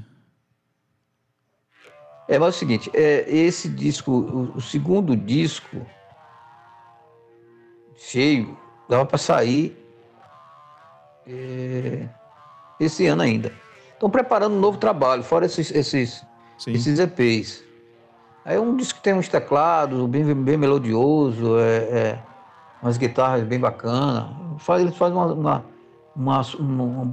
É, 2.27 2.37
mas 2.37 2.47
é 2.47 2.49
o 2.49 2.51
seguinte, 2.59 2.91
é, 2.93 3.23
esse 3.33 3.69
disco, 3.69 4.11
o, 4.11 4.57
o 4.57 4.61
segundo 4.61 5.15
disco 5.15 5.77
cheio, 8.09 8.57
dava 8.87 9.05
para 9.05 9.17
sair 9.17 9.77
é, 11.27 12.07
esse 12.79 13.05
ano 13.07 13.23
ainda. 13.23 13.51
Estão 13.93 14.09
preparando 14.09 14.55
um 14.55 14.59
novo 14.59 14.77
trabalho, 14.77 15.23
fora 15.23 15.45
esses, 15.45 15.71
esses, 15.71 16.25
Sim. 16.57 16.73
esses 16.73 16.99
EPs. 16.99 17.63
Aí 18.43 18.59
um 18.59 18.75
disco 18.75 18.97
que 18.99 19.03
tem 19.03 19.13
uns 19.13 19.27
teclados 19.27 20.07
bem, 20.07 20.23
bem 20.35 20.57
melodioso, 20.57 21.57
é, 21.57 21.77
é, 21.77 22.23
umas 22.81 22.97
guitarras 22.97 23.43
bem 23.43 23.59
bacanas. 23.59 24.29
Faz, 24.59 24.81
eles 24.81 24.95
fazem 24.95 25.17
uma, 25.17 25.33
uma, 25.33 25.65
uma, 26.15 26.41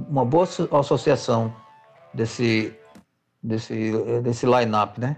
uma, 0.09 0.25
boa 0.25 0.43
asso- 0.43 0.69
associação 0.75 1.53
desse, 2.13 2.75
desse, 3.41 3.91
desse 4.21 4.45
line-up, 4.45 4.99
né? 4.99 5.17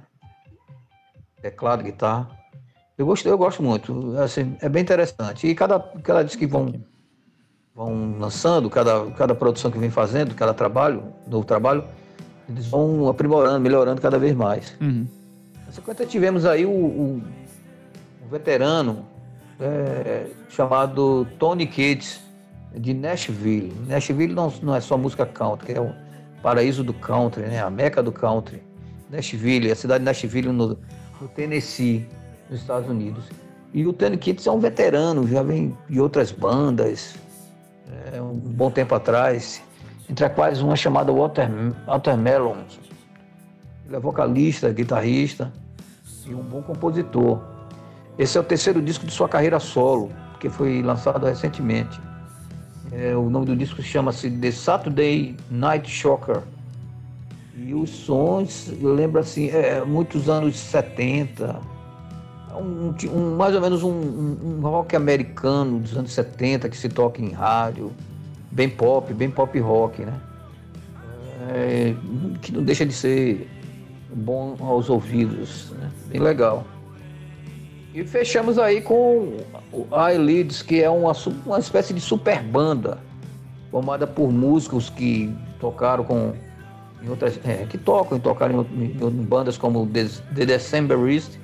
Teclado, 1.41 1.83
guitarra. 1.83 2.29
Eu 2.97 3.05
gosto, 3.05 3.27
eu 3.27 3.37
gosto 3.37 3.61
muito. 3.61 4.17
Assim, 4.19 4.55
é 4.61 4.69
bem 4.69 4.81
interessante. 4.81 5.47
E 5.47 5.53
cada, 5.55 5.79
cada 5.79 6.23
disco 6.23 6.39
que 6.39 6.47
vão, 6.47 6.73
vão 7.75 8.15
lançando, 8.19 8.69
cada, 8.69 9.05
cada 9.11 9.35
produção 9.35 9.69
que 9.69 9.77
vem 9.77 9.89
fazendo, 9.89 10.33
cada 10.33 10.53
trabalho, 10.53 11.03
novo 11.27 11.45
trabalho, 11.45 11.83
eles 12.47 12.67
vão 12.67 13.09
aprimorando, 13.09 13.59
melhorando 13.59 14.01
cada 14.01 14.17
vez 14.17 14.33
mais. 14.35 14.73
Uhum. 14.79 15.05
Na 15.65 15.71
sequência 15.71 16.05
tivemos 16.05 16.45
aí 16.45 16.65
o, 16.65 16.69
o- 16.69 17.21
um 18.25 18.27
veterano 18.29 19.05
é, 19.59 20.27
chamado 20.49 21.27
Tony 21.37 21.67
Kids, 21.67 22.21
de 22.77 22.93
Nashville. 22.93 23.73
Nashville 23.87 24.33
não, 24.33 24.51
não 24.61 24.75
é 24.75 24.81
só 24.81 24.97
música 24.97 25.25
country, 25.25 25.73
é 25.73 25.81
o 25.81 25.93
paraíso 26.41 26.83
do 26.83 26.93
country, 26.93 27.43
né? 27.43 27.61
a 27.61 27.69
meca 27.69 28.01
do 28.03 28.11
country. 28.11 28.61
Nashville, 29.09 29.71
a 29.71 29.75
cidade 29.75 29.99
de 29.99 30.05
Nashville 30.05 30.49
no, 30.51 30.77
no 31.21 31.27
Tennessee, 31.33 32.05
nos 32.49 32.61
Estados 32.61 32.89
Unidos. 32.89 33.25
E 33.73 33.85
o 33.85 33.93
Tony 33.93 34.17
Kids 34.17 34.47
é 34.47 34.51
um 34.51 34.59
veterano, 34.59 35.27
já 35.27 35.43
vem 35.43 35.77
de 35.89 35.99
outras 35.99 36.31
bandas, 36.31 37.15
é, 38.13 38.21
um 38.21 38.33
bom 38.33 38.71
tempo 38.71 38.95
atrás, 38.95 39.61
entre 40.09 40.25
as 40.25 40.33
quais 40.33 40.61
uma 40.61 40.75
chamada 40.75 41.11
Water, 41.11 41.49
Watermelon. 41.85 42.57
Ele 43.85 43.95
é 43.95 43.99
vocalista, 43.99 44.71
guitarrista 44.71 45.51
e 46.25 46.33
um 46.33 46.41
bom 46.41 46.61
compositor. 46.61 47.39
Esse 48.17 48.37
é 48.37 48.41
o 48.41 48.43
terceiro 48.43 48.81
disco 48.81 49.05
de 49.05 49.11
sua 49.11 49.27
carreira 49.27 49.59
solo, 49.59 50.09
que 50.39 50.49
foi 50.49 50.81
lançado 50.81 51.25
recentemente. 51.25 51.99
É, 52.91 53.15
o 53.15 53.29
nome 53.29 53.45
do 53.45 53.55
disco 53.55 53.81
chama-se 53.81 54.31
The 54.31 54.51
Saturday 54.51 55.35
Night 55.51 55.89
Shocker. 55.89 56.41
E 57.57 57.73
os 57.73 57.89
sons, 57.89 58.71
lembra 58.81 59.21
assim, 59.21 59.49
é, 59.49 59.83
muitos 59.83 60.29
anos 60.29 60.57
70, 60.57 61.59
um, 62.55 62.93
um- 63.13 63.35
mais 63.35 63.53
ou 63.55 63.61
menos 63.61 63.83
um, 63.83 63.89
um- 63.89 64.59
rock 64.61 64.95
americano 64.95 65.79
dos 65.79 65.95
anos 65.97 66.11
70 66.11 66.69
que 66.69 66.77
se 66.77 66.89
toca 66.89 67.21
em 67.21 67.31
rádio, 67.31 67.91
bem 68.51 68.69
pop, 68.69 69.13
bem 69.13 69.29
pop 69.29 69.57
rock, 69.59 70.03
né? 70.03 70.13
É, 71.49 71.93
que 72.41 72.51
não 72.51 72.63
deixa 72.63 72.85
de 72.85 72.93
ser 72.93 73.47
bom 74.13 74.55
aos 74.59 74.89
ouvidos, 74.89 75.71
né? 75.71 75.91
bem 76.07 76.21
legal. 76.21 76.65
E 77.93 78.03
fechamos 78.03 78.57
aí 78.57 78.81
com 78.81 79.37
o 79.71 79.87
Eyelids, 79.95 80.61
que 80.61 80.81
é 80.81 80.89
uma, 80.89 81.13
uma 81.45 81.59
espécie 81.59 81.93
de 81.93 82.01
super 82.01 82.41
banda, 82.41 82.97
formada 83.71 84.05
por 84.07 84.31
músicos 84.31 84.89
que 84.89 85.33
tocaram 85.59 86.03
com 86.03 86.33
em 87.03 87.09
outras, 87.09 87.39
é, 87.45 87.65
que 87.69 87.77
tocam 87.77 88.17
e 88.17 88.21
tocaram 88.21 88.65
em, 88.75 88.97
em 89.01 89.23
bandas 89.23 89.57
como 89.57 89.85
The, 89.87 90.07
The 90.33 90.45
Decemberist, 90.45 91.39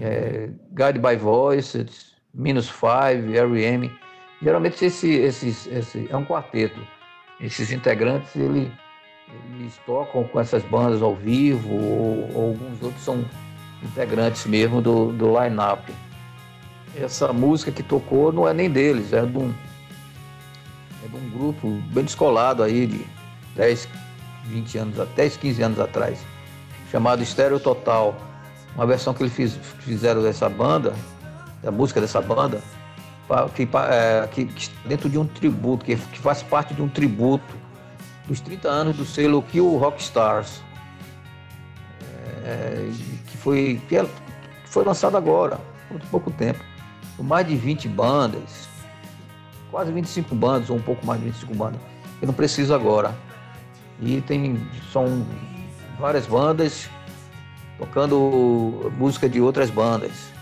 é, 0.00 0.48
Guide 0.72 0.98
by 0.98 1.16
Voices, 1.16 2.12
Minus 2.32 2.68
Five, 2.68 3.36
R.E.M. 3.36 3.90
Geralmente 4.42 4.84
esse, 4.84 5.10
esses, 5.10 5.66
esse 5.66 6.06
é 6.10 6.16
um 6.16 6.24
quarteto. 6.24 6.80
Esses 7.40 7.70
integrantes 7.72 8.34
ele, 8.36 8.70
eles 9.54 9.76
tocam 9.86 10.24
com 10.24 10.40
essas 10.40 10.62
bandas 10.64 11.02
ao 11.02 11.14
vivo 11.14 11.72
ou, 11.72 12.30
ou 12.34 12.48
alguns 12.50 12.82
outros 12.82 13.02
são 13.02 13.24
integrantes 13.82 14.46
mesmo 14.46 14.80
do, 14.80 15.12
do 15.12 15.26
line-up. 15.40 15.92
Essa 16.96 17.32
música 17.32 17.72
que 17.72 17.82
tocou 17.82 18.32
não 18.32 18.46
é 18.48 18.54
nem 18.54 18.70
deles, 18.70 19.12
é 19.12 19.24
de 19.24 19.36
um, 19.36 19.52
é 21.04 21.08
de 21.08 21.16
um 21.16 21.30
grupo 21.30 21.68
bem 21.92 22.04
descolado 22.04 22.62
aí 22.62 22.86
de 22.86 23.04
10, 23.56 23.88
20 24.44 24.78
anos, 24.78 25.00
a- 25.00 25.04
10, 25.04 25.36
15 25.36 25.62
anos 25.62 25.80
atrás, 25.80 26.24
chamado 26.90 27.22
Estéreo 27.22 27.58
Total. 27.58 28.14
Uma 28.74 28.86
versão 28.86 29.14
que 29.14 29.22
eles 29.22 29.32
fiz- 29.32 29.56
fizeram 29.80 30.22
dessa 30.22 30.48
banda, 30.48 30.94
da 31.62 31.70
música 31.70 32.00
dessa 32.00 32.20
banda, 32.20 32.60
que, 33.54 33.62
é, 33.90 34.26
que- 34.28 34.44
que 34.46 34.70
dentro 34.86 35.08
de 35.08 35.18
um 35.18 35.26
tributo, 35.26 35.84
que, 35.84 35.96
que 35.96 36.18
faz 36.18 36.42
parte 36.42 36.74
de 36.74 36.82
um 36.82 36.88
tributo 36.88 37.54
dos 38.26 38.40
30 38.40 38.68
anos 38.68 38.96
do 38.96 39.04
selo 39.04 39.42
Kill 39.42 39.76
Rockstars, 39.78 40.60
é, 42.44 42.90
que, 43.26 43.36
foi, 43.36 43.80
que 43.88 43.96
é- 43.96 44.06
foi 44.66 44.84
lançado 44.84 45.16
agora, 45.16 45.58
há 45.88 45.92
muito 45.92 46.06
pouco 46.08 46.30
tempo, 46.30 46.60
com 47.16 47.22
mais 47.22 47.46
de 47.46 47.56
20 47.56 47.88
bandas, 47.88 48.68
quase 49.70 49.92
25 49.92 50.34
bandas, 50.34 50.68
ou 50.70 50.76
um 50.76 50.82
pouco 50.82 51.04
mais 51.06 51.20
de 51.20 51.26
25 51.26 51.54
bandas, 51.54 51.80
eu 52.20 52.26
não 52.26 52.34
preciso 52.34 52.74
agora. 52.74 53.14
E 54.00 54.20
tem, 54.22 54.60
são 54.92 55.24
várias 55.98 56.26
bandas 56.26 56.88
tocando 57.78 58.92
música 58.96 59.28
de 59.28 59.40
outras 59.40 59.70
bandas. 59.70 60.32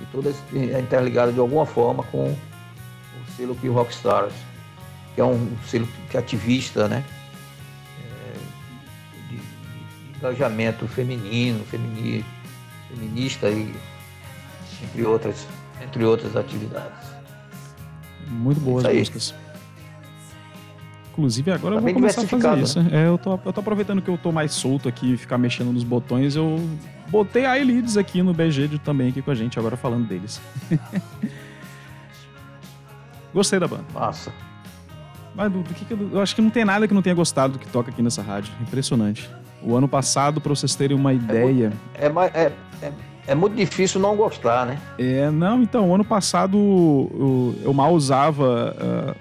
E 0.00 0.04
todas 0.06 0.36
interligadas 0.52 1.34
de 1.34 1.40
alguma 1.40 1.64
forma 1.64 2.02
com 2.04 2.30
o 2.30 3.36
selo 3.36 3.54
Kill 3.54 3.72
Rockstars, 3.72 4.34
que 5.14 5.20
é 5.20 5.24
um 5.24 5.56
selo 5.66 5.88
que 6.10 6.16
é 6.16 6.20
ativista, 6.20 6.88
né? 6.88 7.04
É, 8.04 9.30
de, 9.30 9.36
de 9.36 10.18
engajamento 10.18 10.88
feminino, 10.88 11.64
femini, 11.64 12.24
feminista 12.88 13.48
e 13.48 13.72
entre 14.82 15.04
outras, 15.04 15.46
entre 15.80 16.04
outras 16.04 16.36
atividades. 16.36 17.14
Muito 18.28 18.60
boas 18.60 18.84
aí. 18.84 18.98
músicas. 18.98 19.34
Inclusive, 21.14 21.52
agora 21.52 21.76
Tá 21.76 21.78
eu 21.78 21.84
vou 21.84 21.94
começar 21.94 22.22
a 22.22 22.26
fazer 22.26 22.58
isso. 22.58 22.80
É, 22.90 23.06
eu, 23.06 23.16
tô, 23.16 23.38
eu 23.44 23.52
tô 23.52 23.60
aproveitando 23.60 24.02
que 24.02 24.10
eu 24.10 24.18
tô 24.18 24.32
mais 24.32 24.52
solto 24.52 24.88
aqui 24.88 25.14
e 25.14 25.16
ficar 25.16 25.38
mexendo 25.38 25.72
nos 25.72 25.84
botões. 25.84 26.34
Eu 26.34 26.60
botei 27.08 27.46
a 27.46 27.56
Elides 27.56 27.96
aqui 27.96 28.20
no 28.20 28.34
BG 28.34 28.80
também 28.84 29.10
aqui 29.10 29.22
com 29.22 29.30
a 29.30 29.34
gente, 29.34 29.56
agora 29.56 29.76
falando 29.76 30.08
deles. 30.08 30.40
Gostei 33.32 33.60
da 33.60 33.68
banda. 33.68 33.84
Massa. 33.94 34.32
Mas 35.36 35.52
do, 35.52 35.62
do 35.62 35.72
que 35.72 35.84
que 35.84 35.94
eu, 35.94 36.10
eu 36.14 36.20
acho 36.20 36.34
que 36.34 36.42
não 36.42 36.50
tem 36.50 36.64
nada 36.64 36.88
que 36.88 36.94
não 36.94 37.02
tenha 37.02 37.14
gostado 37.14 37.52
do 37.54 37.58
que 37.60 37.68
toca 37.68 37.92
aqui 37.92 38.02
nessa 38.02 38.20
rádio. 38.20 38.52
Impressionante. 38.60 39.30
O 39.62 39.76
ano 39.76 39.86
passado, 39.86 40.40
pra 40.40 40.50
vocês 40.50 40.74
terem 40.74 40.96
uma 40.96 41.14
ideia. 41.14 41.72
É, 41.94 42.06
é, 42.06 42.52
é, 42.82 42.92
é 43.28 43.34
muito 43.34 43.54
difícil 43.54 44.00
não 44.00 44.16
gostar, 44.16 44.66
né? 44.66 44.78
É, 44.98 45.30
não, 45.30 45.62
então, 45.62 45.94
ano 45.94 46.04
passado 46.04 46.58
eu, 46.58 47.54
eu 47.62 47.72
mal 47.72 47.92
usava 47.94 48.76
ah, 48.78 49.14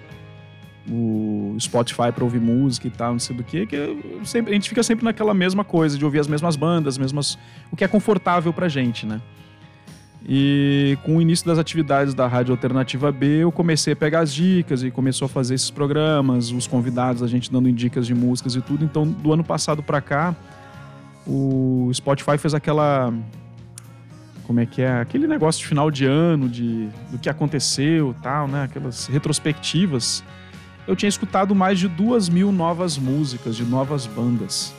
o 0.90 1.56
Spotify 1.60 2.12
pra 2.14 2.24
ouvir 2.24 2.42
música 2.42 2.88
e 2.88 2.92
tal, 2.92 3.14
não 3.14 3.20
sei 3.20 3.36
do 3.36 3.44
que, 3.44 3.66
que 3.66 3.76
a 3.76 4.52
gente 4.52 4.68
fica 4.68 4.84
sempre 4.84 5.06
naquela 5.06 5.34
mesma 5.34 5.64
coisa, 5.64 5.98
de 5.98 6.04
ouvir 6.04 6.20
as 6.20 6.28
mesmas 6.28 6.56
bandas, 6.56 6.96
as 6.96 6.98
mesmas, 6.98 7.38
o 7.72 7.76
que 7.76 7.84
é 7.84 7.88
confortável 7.88 8.52
pra 8.52 8.68
gente, 8.68 9.06
né? 9.06 9.22
E 10.26 10.98
com 11.04 11.18
o 11.18 11.22
início 11.22 11.46
das 11.46 11.60
atividades 11.60 12.14
da 12.14 12.28
Rádio 12.28 12.54
Alternativa 12.54 13.12
B, 13.12 13.44
eu 13.44 13.52
comecei 13.52 13.92
a 13.92 13.96
pegar 13.96 14.22
as 14.22 14.34
dicas 14.34 14.82
e 14.82 14.90
começou 14.90 15.26
a 15.26 15.30
fazer 15.30 15.56
esses 15.56 15.70
programas, 15.70 16.50
os 16.52 16.66
convidados, 16.66 17.22
a 17.22 17.28
gente 17.28 17.52
dando 17.52 17.70
dicas 17.72 18.08
de 18.08 18.16
músicas 18.16 18.56
e 18.56 18.62
tudo. 18.62 18.86
Então, 18.86 19.06
do 19.06 19.34
ano 19.34 19.44
passado 19.44 19.84
pra 19.84 20.00
cá, 20.00 20.34
o 21.28 21.90
Spotify 21.94 22.38
fez 22.38 22.54
aquela 22.54 23.14
como 24.46 24.60
é 24.60 24.66
que 24.66 24.82
é, 24.82 25.00
aquele 25.00 25.28
negócio 25.28 25.62
de 25.62 25.68
final 25.68 25.90
de 25.90 26.06
ano, 26.06 26.48
de 26.50 26.88
do 27.10 27.18
que 27.18 27.30
aconteceu 27.30 28.16
tal, 28.22 28.48
né? 28.48 28.64
Aquelas 28.64 29.08
retrospectivas. 29.08 30.24
Eu 30.88 30.96
tinha 30.96 31.10
escutado 31.10 31.56
mais 31.56 31.80
de 31.80 31.88
duas 31.88 32.28
mil 32.30 32.52
novas 32.52 32.98
músicas 32.98 33.56
de 33.56 33.64
novas 33.64 34.06
bandas. 34.06 34.74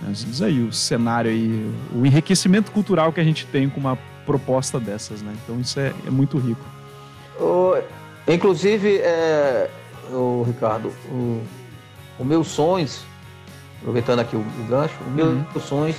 Né? 0.00 0.12
Diz 0.12 0.40
aí 0.42 0.62
o 0.62 0.72
cenário 0.72 1.30
aí, 1.30 1.70
o 1.94 2.06
enriquecimento 2.06 2.70
cultural 2.70 3.12
que 3.12 3.20
a 3.20 3.24
gente 3.24 3.46
tem 3.46 3.68
com 3.68 3.80
uma 3.80 3.98
proposta 4.24 4.78
dessas, 4.78 5.20
né? 5.22 5.32
Então 5.42 5.60
isso 5.60 5.80
é, 5.80 5.92
é 6.06 6.10
muito 6.10 6.38
rico. 6.38 6.64
O- 7.40 7.74
inclusive, 8.28 8.98
é, 8.98 9.68
o 10.12 10.44
Ricardo, 10.46 10.92
o, 11.10 11.42
o 12.20 12.24
Meus 12.24 12.46
Sonhos, 12.48 13.00
aproveitando 13.80 14.20
aqui 14.20 14.36
o, 14.36 14.40
o 14.40 14.66
gancho, 14.68 14.94
o 15.06 15.10
Meus 15.10 15.28
Uhum. 15.54 15.60
Sonhos 15.60 15.96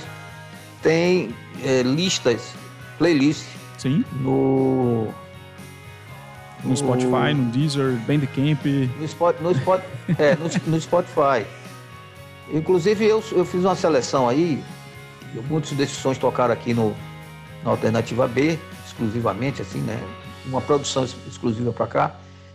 tem 0.82 1.34
é, 1.62 1.82
listas, 1.82 2.52
playlist 2.98 3.44
Sim, 3.76 4.04
no, 4.20 5.08
no 6.64 6.76
Spotify, 6.76 7.34
no 7.34 7.50
Deezer, 7.50 7.92
Bandcamp. 8.06 8.64
no, 8.98 9.04
Spot, 9.04 9.36
no, 9.40 9.50
Spot, 9.52 9.80
é, 10.18 10.34
no, 10.36 10.70
no 10.72 10.80
Spotify. 10.80 11.44
Inclusive, 12.52 13.04
eu, 13.04 13.22
eu 13.32 13.44
fiz 13.44 13.64
uma 13.64 13.74
seleção 13.74 14.28
aí, 14.28 14.62
muitos 15.48 15.72
desses 15.72 15.96
sons 15.96 16.18
tocaram 16.18 16.52
aqui 16.52 16.74
no, 16.74 16.94
na 17.62 17.70
Alternativa 17.70 18.26
B, 18.28 18.58
exclusivamente, 18.86 19.62
assim, 19.62 19.78
né? 19.80 19.98
Uma 20.46 20.60
produção 20.60 21.02
ex- 21.02 21.16
exclusiva 21.26 21.72
para 21.72 21.86
cá. 21.86 22.14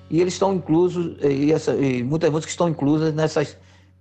E 0.10 0.22
eles 0.22 0.34
estão 0.34 0.54
inclusos, 0.54 1.16
e, 1.24 1.52
essa, 1.52 1.76
e 1.76 2.04
muitas 2.04 2.32
músicas 2.32 2.54
estão 2.54 2.70
inclusas 2.70 3.14
nessas, 3.14 3.58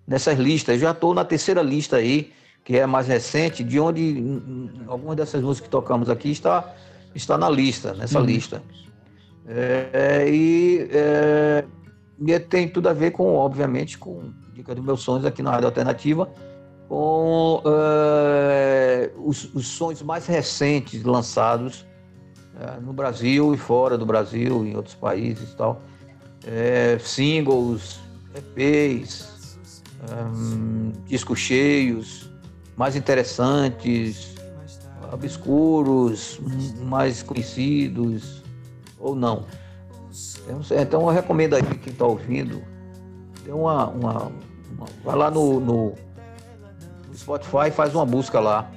nessas 0.06 0.38
listas. 0.38 0.74
Eu 0.76 0.80
já 0.80 0.90
estou 0.92 1.14
na 1.14 1.24
terceira 1.24 1.62
lista 1.62 1.96
aí, 1.96 2.32
que 2.64 2.76
é 2.76 2.82
a 2.82 2.86
mais 2.86 3.06
recente, 3.06 3.64
de 3.64 3.80
onde 3.80 4.22
algumas 4.86 5.16
dessas 5.16 5.42
músicas 5.42 5.66
que 5.66 5.70
tocamos 5.70 6.08
aqui 6.10 6.30
está, 6.30 6.64
está 7.14 7.36
na 7.38 7.48
lista, 7.48 7.94
nessa 7.94 8.20
Uhum. 8.20 8.26
lista. 8.26 8.62
É, 9.50 10.28
e, 10.28 10.88
é, 10.92 11.64
e 12.20 12.38
tem 12.38 12.68
tudo 12.68 12.88
a 12.88 12.92
ver 12.92 13.12
com, 13.12 13.34
obviamente, 13.34 13.96
com 13.96 14.30
Dica 14.52 14.74
dos 14.74 14.84
Meus 14.84 15.00
Sonhos 15.00 15.24
aqui 15.24 15.42
na 15.42 15.52
Rádio 15.52 15.68
Alternativa, 15.68 16.30
com 16.86 17.62
é, 17.64 19.10
os, 19.16 19.52
os 19.54 19.66
sons 19.66 20.02
mais 20.02 20.26
recentes 20.26 21.02
lançados 21.02 21.86
é, 22.60 22.78
no 22.80 22.92
Brasil 22.92 23.54
e 23.54 23.56
fora 23.56 23.96
do 23.96 24.04
Brasil, 24.04 24.66
em 24.66 24.76
outros 24.76 24.94
países 24.94 25.52
e 25.52 25.56
tal. 25.56 25.80
É, 26.46 26.98
singles, 27.00 28.00
EPs, 28.34 29.58
discos 31.06 31.38
cheios, 31.38 32.30
mais 32.76 32.94
interessantes, 32.94 34.34
obscuros, 35.10 36.38
mais 36.82 37.22
conhecidos 37.22 38.37
ou 38.98 39.14
não. 39.14 39.44
Então, 40.44 40.60
Então 40.78 41.00
eu 41.02 41.08
recomendo 41.08 41.54
aí 41.54 41.62
quem 41.62 41.92
está 41.92 42.06
ouvindo, 42.06 42.62
tem 43.44 43.52
uma, 43.52 43.86
uma, 43.88 44.12
uma- 44.76 44.86
vai 45.04 45.16
lá 45.16 45.30
no, 45.30 45.60
no, 45.60 45.94
no 47.08 47.14
Spotify 47.16 47.68
e 47.68 47.70
faz 47.70 47.94
uma 47.94 48.04
busca 48.06 48.40
lá. 48.40 48.70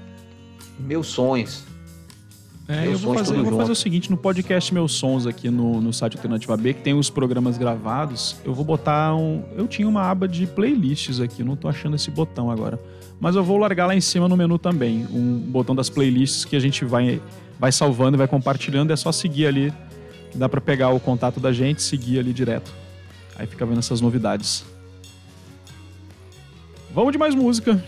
Meus 0.80 1.07
sonhos. 1.07 1.63
É, 2.67 2.88
eu 2.88 2.97
vou, 2.97 3.13
fazer, 3.13 3.36
eu 3.36 3.43
vou 3.43 3.57
fazer 3.57 3.72
o 3.74 3.76
seguinte, 3.76 4.09
no 4.09 4.15
podcast 4.15 4.74
Meus 4.74 4.93
Sons 4.93 5.26
aqui 5.28 5.49
no, 5.49 5.82
no 5.82 5.91
site 5.91 6.15
Alternativa 6.15 6.55
B, 6.55 6.74
que 6.74 6.82
tem 6.82 6.93
os 6.93 7.09
programas 7.09 7.57
gravados, 7.57 8.38
eu 8.45 8.53
vou 8.53 8.63
botar 8.63 9.13
um... 9.13 9.43
Eu 9.57 9.67
tinha 9.67 9.86
uma 9.88 10.03
aba 10.03 10.26
de 10.26 10.47
playlists 10.47 11.19
aqui, 11.19 11.43
não 11.43 11.57
tô 11.57 11.67
achando 11.67 11.97
esse 11.97 12.09
botão 12.09 12.49
agora. 12.49 12.80
Mas 13.19 13.36
eu 13.36 13.43
vou 13.43 13.57
largar 13.57 13.88
lá 13.88 13.95
em 13.95 13.99
cima 13.99 14.30
no 14.30 14.38
menu 14.38 14.57
também, 14.57 15.05
um 15.11 15.38
botão 15.38 15.76
das 15.76 15.89
playlists 15.89 16.45
que 16.45 16.55
a 16.55 16.59
gente 16.61 16.86
vai, 16.86 17.22
vai 17.59 17.74
salvando 17.74 18.15
e 18.15 18.19
vai 18.19 18.28
compartilhando, 18.28 18.91
é 18.91 18.95
só 18.95 19.11
seguir 19.11 19.47
ali, 19.47 19.74
dá 20.36 20.48
pra 20.50 20.62
pegar 20.62 20.90
o 20.90 21.00
contato 21.00 21.40
da 21.40 21.52
gente, 21.52 21.82
seguir 21.82 22.20
ali 22.20 22.34
direto. 22.34 22.72
Aí 23.38 23.48
fica 23.48 23.66
vendo 23.66 23.80
essas 23.80 24.02
novidades. 24.02 24.64
Vamos 26.94 27.12
de 27.12 27.18
mais 27.18 27.34
música. 27.34 27.82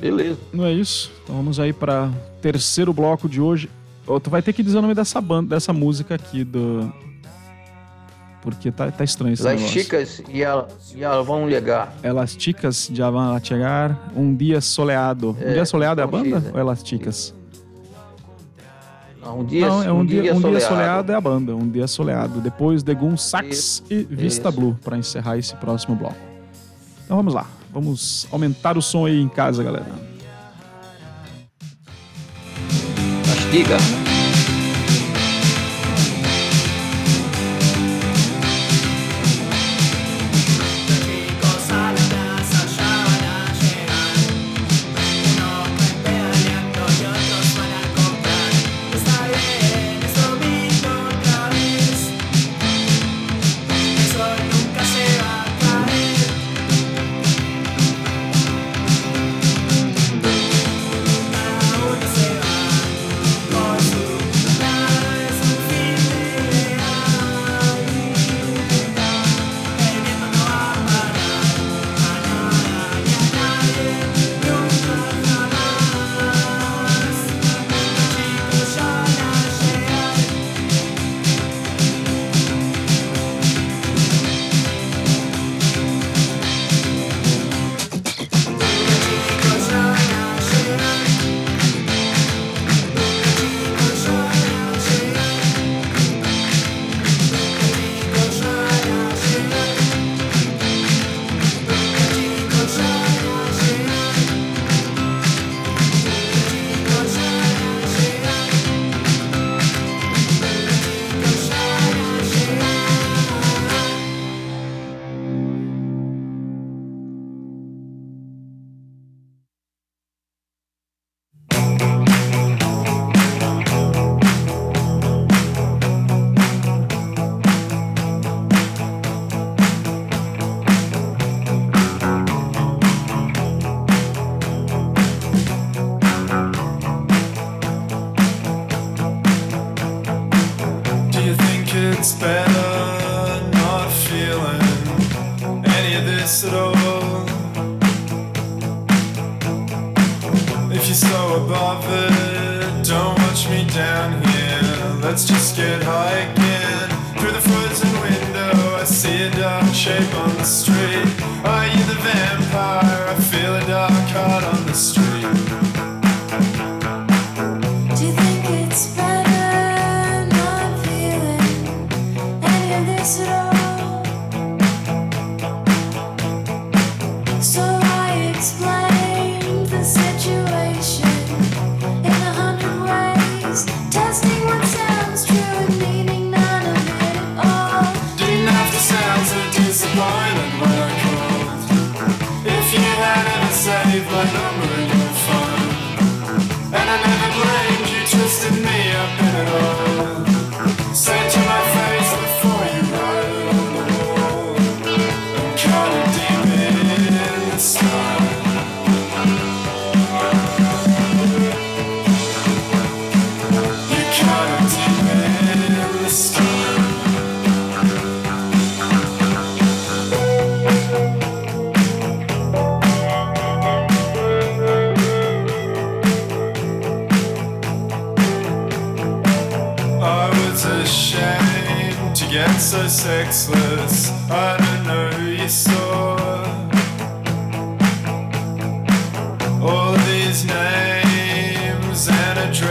Beleza. 0.00 0.38
Não 0.52 0.64
é 0.64 0.72
isso? 0.72 1.12
Então 1.22 1.36
vamos 1.36 1.60
aí 1.60 1.72
para 1.72 2.10
terceiro 2.40 2.92
bloco 2.92 3.28
de 3.28 3.40
hoje. 3.40 3.70
Ô, 4.06 4.18
Tu 4.18 4.28
vai 4.30 4.42
ter 4.42 4.52
que 4.52 4.62
dizer 4.62 4.78
o 4.78 4.82
nome 4.82 4.94
dessa 4.94 5.20
banda, 5.20 5.54
dessa 5.54 5.72
música 5.72 6.14
aqui 6.16 6.42
do. 6.42 6.92
Porque 8.42 8.72
tá, 8.72 8.90
tá 8.90 9.04
estranho 9.04 9.34
esse 9.34 9.44
Las 9.44 9.54
negócio. 9.54 9.80
chicas 9.80 10.22
e 10.28 10.44
a, 10.44 10.66
e 10.96 11.04
a 11.04 11.20
vão 11.22 11.48
ligar. 11.48 11.94
Elas 12.02 12.34
Chicas 12.36 12.88
de 12.90 13.00
Van 13.00 13.38
chegar 13.40 14.10
um 14.16 14.34
dia 14.34 14.60
soleado. 14.60 15.36
um 15.40 15.48
É, 15.48 15.52
dia 15.52 15.64
soleado 15.64 16.00
é 16.00 16.04
a 16.04 16.06
banda? 16.08 16.36
X, 16.38 16.44
né? 16.46 16.50
Ou 16.52 16.58
Elas 16.58 16.82
Chicas? 16.84 17.32
Um 19.32 19.44
dia, 19.44 19.66
Não, 19.66 19.82
é 19.82 19.92
um, 19.92 20.04
dia, 20.04 20.20
um 20.20 20.24
dia 20.24 20.40
soleado. 20.40 20.64
soleado 20.66 21.12
é 21.12 21.14
a 21.14 21.20
banda. 21.20 21.54
Um 21.56 21.68
dia 21.68 21.86
soleado. 21.86 22.40
Depois 22.40 22.82
The 22.82 22.94
Gun 22.94 23.16
Sax 23.16 23.82
e 23.90 24.02
Vista 24.02 24.48
isso. 24.48 24.60
Blue 24.60 24.76
para 24.84 24.96
encerrar 24.96 25.38
esse 25.38 25.54
próximo 25.56 25.94
bloco. 25.96 26.16
Então 27.04 27.16
vamos 27.16 27.34
lá. 27.34 27.46
Vamos 27.72 28.26
aumentar 28.30 28.76
o 28.76 28.82
som 28.82 29.06
aí 29.06 29.20
em 29.20 29.28
casa, 29.28 29.62
galera. 29.62 29.86
Mastiga. 33.26 34.11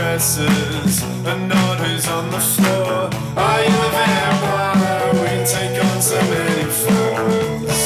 dresses 0.02 1.00
and 1.30 1.48
not 1.48 1.78
who's 1.78 2.08
on 2.08 2.28
the 2.32 2.40
floor. 2.40 3.08
Are 3.36 3.60
you 3.66 3.76
a 3.86 3.90
vampire? 3.94 5.12
We 5.22 5.30
take 5.46 5.76
on 5.86 5.98
so 6.02 6.18
many 6.32 6.66
forms. 6.82 7.78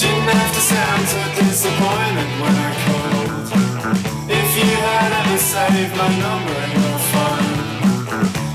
Didn't 0.00 0.28
have 0.38 0.52
to 0.56 0.62
sound 0.72 1.04
so 1.14 1.22
disappointed 1.42 2.30
when 2.40 2.54
I 2.66 2.70
called. 2.84 3.48
If 4.40 4.48
you 4.60 4.70
had 4.88 5.10
ever 5.20 5.38
saved 5.52 5.94
my 6.00 6.10
number 6.24 6.56
in 6.64 6.70
your 6.80 7.00
phone, 7.12 7.52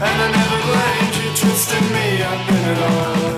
and 0.08 0.18
I 0.26 0.28
never 0.40 0.60
blamed 0.70 1.14
you 1.22 1.30
twisting 1.40 1.88
me 1.96 2.08
up 2.24 2.50
in 2.56 2.64
it 2.74 2.82
all 2.90 3.29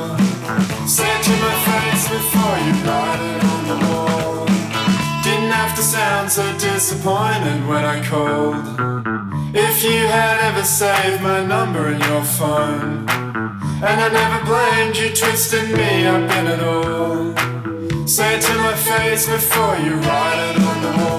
so 6.31 6.57
disappointed 6.57 7.67
when 7.67 7.83
I 7.83 8.01
called. 8.05 8.55
If 9.53 9.83
you 9.83 9.99
had 10.07 10.39
ever 10.47 10.63
saved 10.63 11.21
my 11.21 11.43
number 11.43 11.91
in 11.91 11.99
your 11.99 12.23
phone. 12.23 13.05
And 13.83 13.97
I 13.99 14.07
never 14.07 14.45
blamed 14.45 14.95
you 14.95 15.09
twisting 15.13 15.73
me 15.73 16.05
up 16.05 16.31
in 16.37 16.47
it 16.47 16.63
all. 16.63 18.07
Say 18.07 18.37
it 18.37 18.41
to 18.43 18.53
my 18.59 18.75
face 18.75 19.27
before 19.27 19.75
you 19.75 19.95
write 19.95 20.55
it 20.55 20.63
on 20.63 20.81
the 20.83 21.03
wall. 21.03 21.10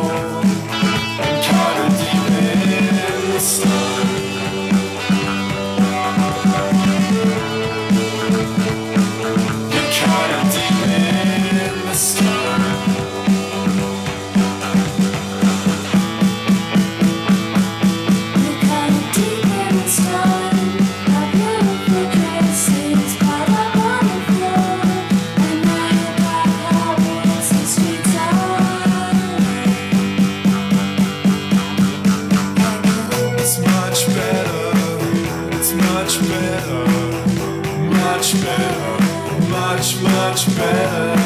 Much, 40.32 40.46
better 40.56 41.21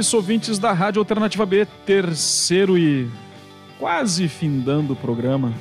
isso, 0.00 0.16
ouvintes 0.16 0.58
da 0.58 0.72
Rádio 0.72 0.98
Alternativa 0.98 1.44
B, 1.44 1.66
terceiro 1.84 2.78
e 2.78 3.06
quase 3.78 4.28
findando 4.28 4.94
o 4.94 4.96
programa 4.96 5.52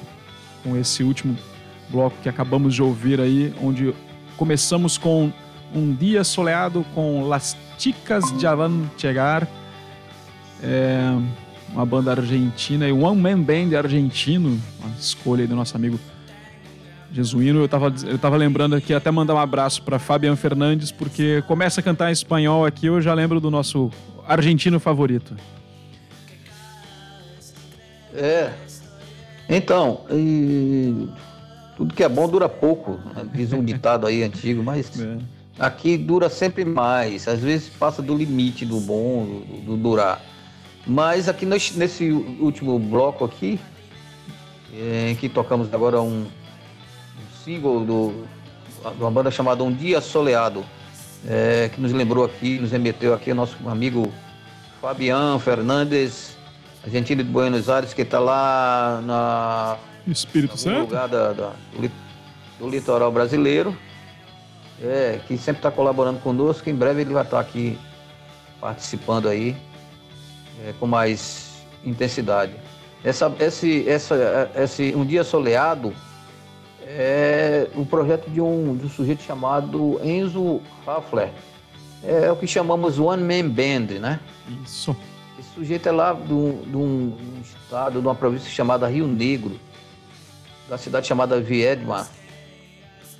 com 0.63 0.77
esse 0.77 1.03
último 1.03 1.37
bloco 1.89 2.15
que 2.23 2.29
acabamos 2.29 2.73
de 2.73 2.81
ouvir 2.81 3.19
aí, 3.19 3.53
onde 3.61 3.93
começamos 4.37 4.97
com 4.97 5.29
um 5.75 5.93
dia 5.93 6.23
soleado 6.23 6.85
com 6.95 7.27
Las 7.27 7.57
Chicas 7.77 8.23
Ya 8.41 8.55
Van 8.55 8.89
Chegar, 8.97 9.45
é, 10.63 11.01
uma 11.73 11.85
banda 11.85 12.11
argentina 12.11 12.87
e 12.87 12.93
One 12.93 13.21
Man 13.21 13.41
Band 13.41 13.77
argentino, 13.77 14.57
uma 14.79 14.95
escolha 14.97 15.41
aí 15.41 15.47
do 15.47 15.55
nosso 15.55 15.75
amigo 15.75 15.99
Jesuíno. 17.11 17.59
Eu 17.59 17.67
tava, 17.67 17.93
eu 18.05 18.17
tava 18.17 18.37
lembrando 18.37 18.73
aqui, 18.73 18.93
até 18.93 19.11
mandar 19.11 19.35
um 19.35 19.39
abraço 19.39 19.83
para 19.83 19.99
Fabian 19.99 20.37
Fernandes, 20.37 20.93
porque 20.93 21.43
começa 21.45 21.81
a 21.81 21.83
cantar 21.83 22.09
em 22.09 22.13
espanhol 22.13 22.65
aqui, 22.65 22.85
eu 22.85 23.01
já 23.01 23.13
lembro 23.13 23.41
do 23.41 23.51
nosso 23.51 23.91
argentino 24.30 24.80
favorito. 24.80 25.36
É. 28.13 28.53
Então, 29.49 30.05
e 30.11 31.09
tudo 31.75 31.95
que 31.95 32.03
é 32.03 32.09
bom 32.09 32.30
dura 32.30 32.47
pouco. 32.47 32.99
né? 33.15 33.27
Diz 33.34 33.51
um 33.51 33.63
ditado 33.63 34.05
aí 34.05 34.21
antigo, 34.21 34.61
mas 34.61 34.91
aqui 35.57 35.97
dura 35.97 36.30
sempre 36.30 36.63
mais. 36.63 37.27
Às 37.27 37.39
vezes 37.39 37.69
passa 37.69 38.01
do 38.03 38.15
limite 38.15 38.65
do 38.65 38.80
bom, 38.80 39.25
do, 39.25 39.61
do 39.61 39.77
durar. 39.77 40.21
Mas 40.86 41.27
aqui 41.27 41.45
nesse, 41.45 41.77
nesse 41.77 42.11
último 42.11 42.77
bloco 42.77 43.25
aqui, 43.25 43.59
é, 44.73 45.09
em 45.09 45.15
que 45.15 45.27
tocamos 45.27 45.73
agora 45.73 45.99
um, 46.01 46.21
um 46.21 47.43
single 47.43 47.84
do, 47.84 48.25
de 48.95 49.01
uma 49.01 49.11
banda 49.11 49.32
chamada 49.32 49.63
Um 49.63 49.73
Dia 49.73 49.99
Soleado, 49.99 50.63
é, 51.28 51.70
que 51.74 51.80
nos 51.82 51.91
lembrou 51.91 52.24
aqui, 52.26 52.59
nos 52.59 52.72
remeteu 52.72 53.13
aqui 53.13 53.32
o 53.32 53.36
nosso 53.36 53.57
amigo 53.67 54.11
Fabian 54.82 55.38
Fernandes, 55.39 56.38
argentino 56.84 57.24
de 57.24 57.30
Buenos 57.30 57.70
Aires, 57.70 57.93
que 57.93 58.01
está 58.03 58.20
lá 58.20 59.01
na, 59.03 59.78
Espírito 60.07 60.57
Santo? 60.57 60.80
lugar 60.82 61.07
da- 61.07 61.34
da- 61.34 61.53
do, 61.74 61.91
do 62.59 62.70
litoral 62.70 63.11
brasileiro, 63.11 63.76
é, 64.82 65.20
que 65.28 65.38
sempre 65.38 65.59
está 65.59 65.70
colaborando 65.72 66.20
conosco. 66.20 66.70
Em 66.70 66.76
breve 66.76 67.01
ele 67.01 67.13
vai 67.13 67.24
estar 67.24 67.39
aqui 67.39 67.78
participando 68.61 69.28
aí 69.28 69.55
é, 70.65 70.74
com 70.80 70.88
mais 70.88 71.49
intensidade. 71.86 72.53
Essa, 73.03 73.32
esse, 73.39 73.88
essa, 73.88 74.51
esse 74.55 74.93
Um 74.95 75.05
Dia 75.05 75.24
Soleado 75.24 75.93
é 76.91 77.67
um 77.75 77.85
projeto 77.85 78.29
de 78.31 78.41
um, 78.41 78.75
de 78.75 78.87
um 78.87 78.89
sujeito 78.89 79.21
chamado 79.21 80.01
Enzo 80.03 80.59
Raffler. 80.83 81.29
É 82.03 82.31
o 82.31 82.35
que 82.35 82.47
chamamos 82.47 82.97
One 82.97 83.21
Man 83.21 83.49
Band, 83.49 83.99
né? 83.99 84.19
Isso. 84.65 84.95
Esse 85.37 85.49
sujeito 85.53 85.87
é 85.87 85.91
lá 85.91 86.13
de 86.13 86.33
um, 86.33 87.13
estado, 87.43 88.01
de 88.01 88.07
uma 88.07 88.15
província 88.15 88.49
chamada 88.49 88.87
Rio 88.87 89.05
Negro, 89.05 89.59
da 90.67 90.77
cidade 90.77 91.05
chamada 91.05 91.39
Viedma, 91.39 92.07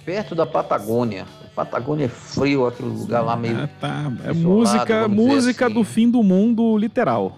perto 0.03 0.34
da 0.34 0.45
Patagônia. 0.45 1.26
Patagônia 1.53 2.05
é 2.05 2.09
frio, 2.09 2.65
aquele 2.65 2.89
lugar 2.89 3.22
lá 3.22 3.36
meio. 3.36 3.59
É, 3.59 3.67
tá. 3.67 4.11
é 4.24 4.34
música, 4.34 5.07
música 5.07 5.65
assim. 5.65 5.76
do 5.76 5.84
fim 5.84 6.09
do 6.09 6.24
mundo, 6.24 6.76
literal. 6.78 7.38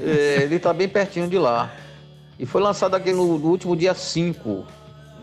É, 0.00 0.42
ele 0.42 0.56
está 0.56 0.72
bem 0.72 0.88
pertinho 0.88 1.28
de 1.28 1.38
lá. 1.38 1.70
E 2.38 2.46
foi 2.46 2.60
lançado 2.62 2.94
aqui 2.94 3.12
no, 3.12 3.38
no 3.38 3.48
último 3.48 3.76
dia 3.76 3.94
5. 3.94 4.64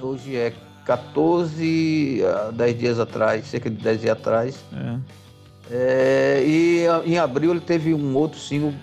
Hoje 0.02 0.36
é 0.36 0.54
14, 0.86 2.22
ah, 2.26 2.52
10 2.54 2.80
dias 2.80 3.00
atrás, 3.00 3.46
cerca 3.48 3.70
de 3.70 3.76
10 3.78 4.02
dias 4.02 4.18
atrás. 4.18 4.56
É. 4.74 4.98
É, 5.74 6.44
e 6.46 6.88
a- 6.88 7.02
em 7.06 7.18
abril 7.18 7.52
ele 7.52 7.60
teve 7.62 7.94
um 7.94 8.16
outro 8.16 8.40
single. 8.40 8.74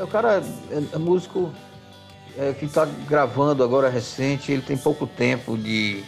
O, 0.00 0.04
o 0.04 0.06
cara 0.06 0.42
é, 0.70 0.82
é 0.94 0.98
músico 0.98 1.52
é, 2.36 2.52
que 2.52 2.64
está 2.64 2.84
gravando 3.08 3.62
agora 3.62 3.88
recente, 3.88 4.50
ele 4.50 4.62
tem 4.62 4.76
pouco 4.76 5.06
tempo 5.06 5.56
de, 5.56 6.02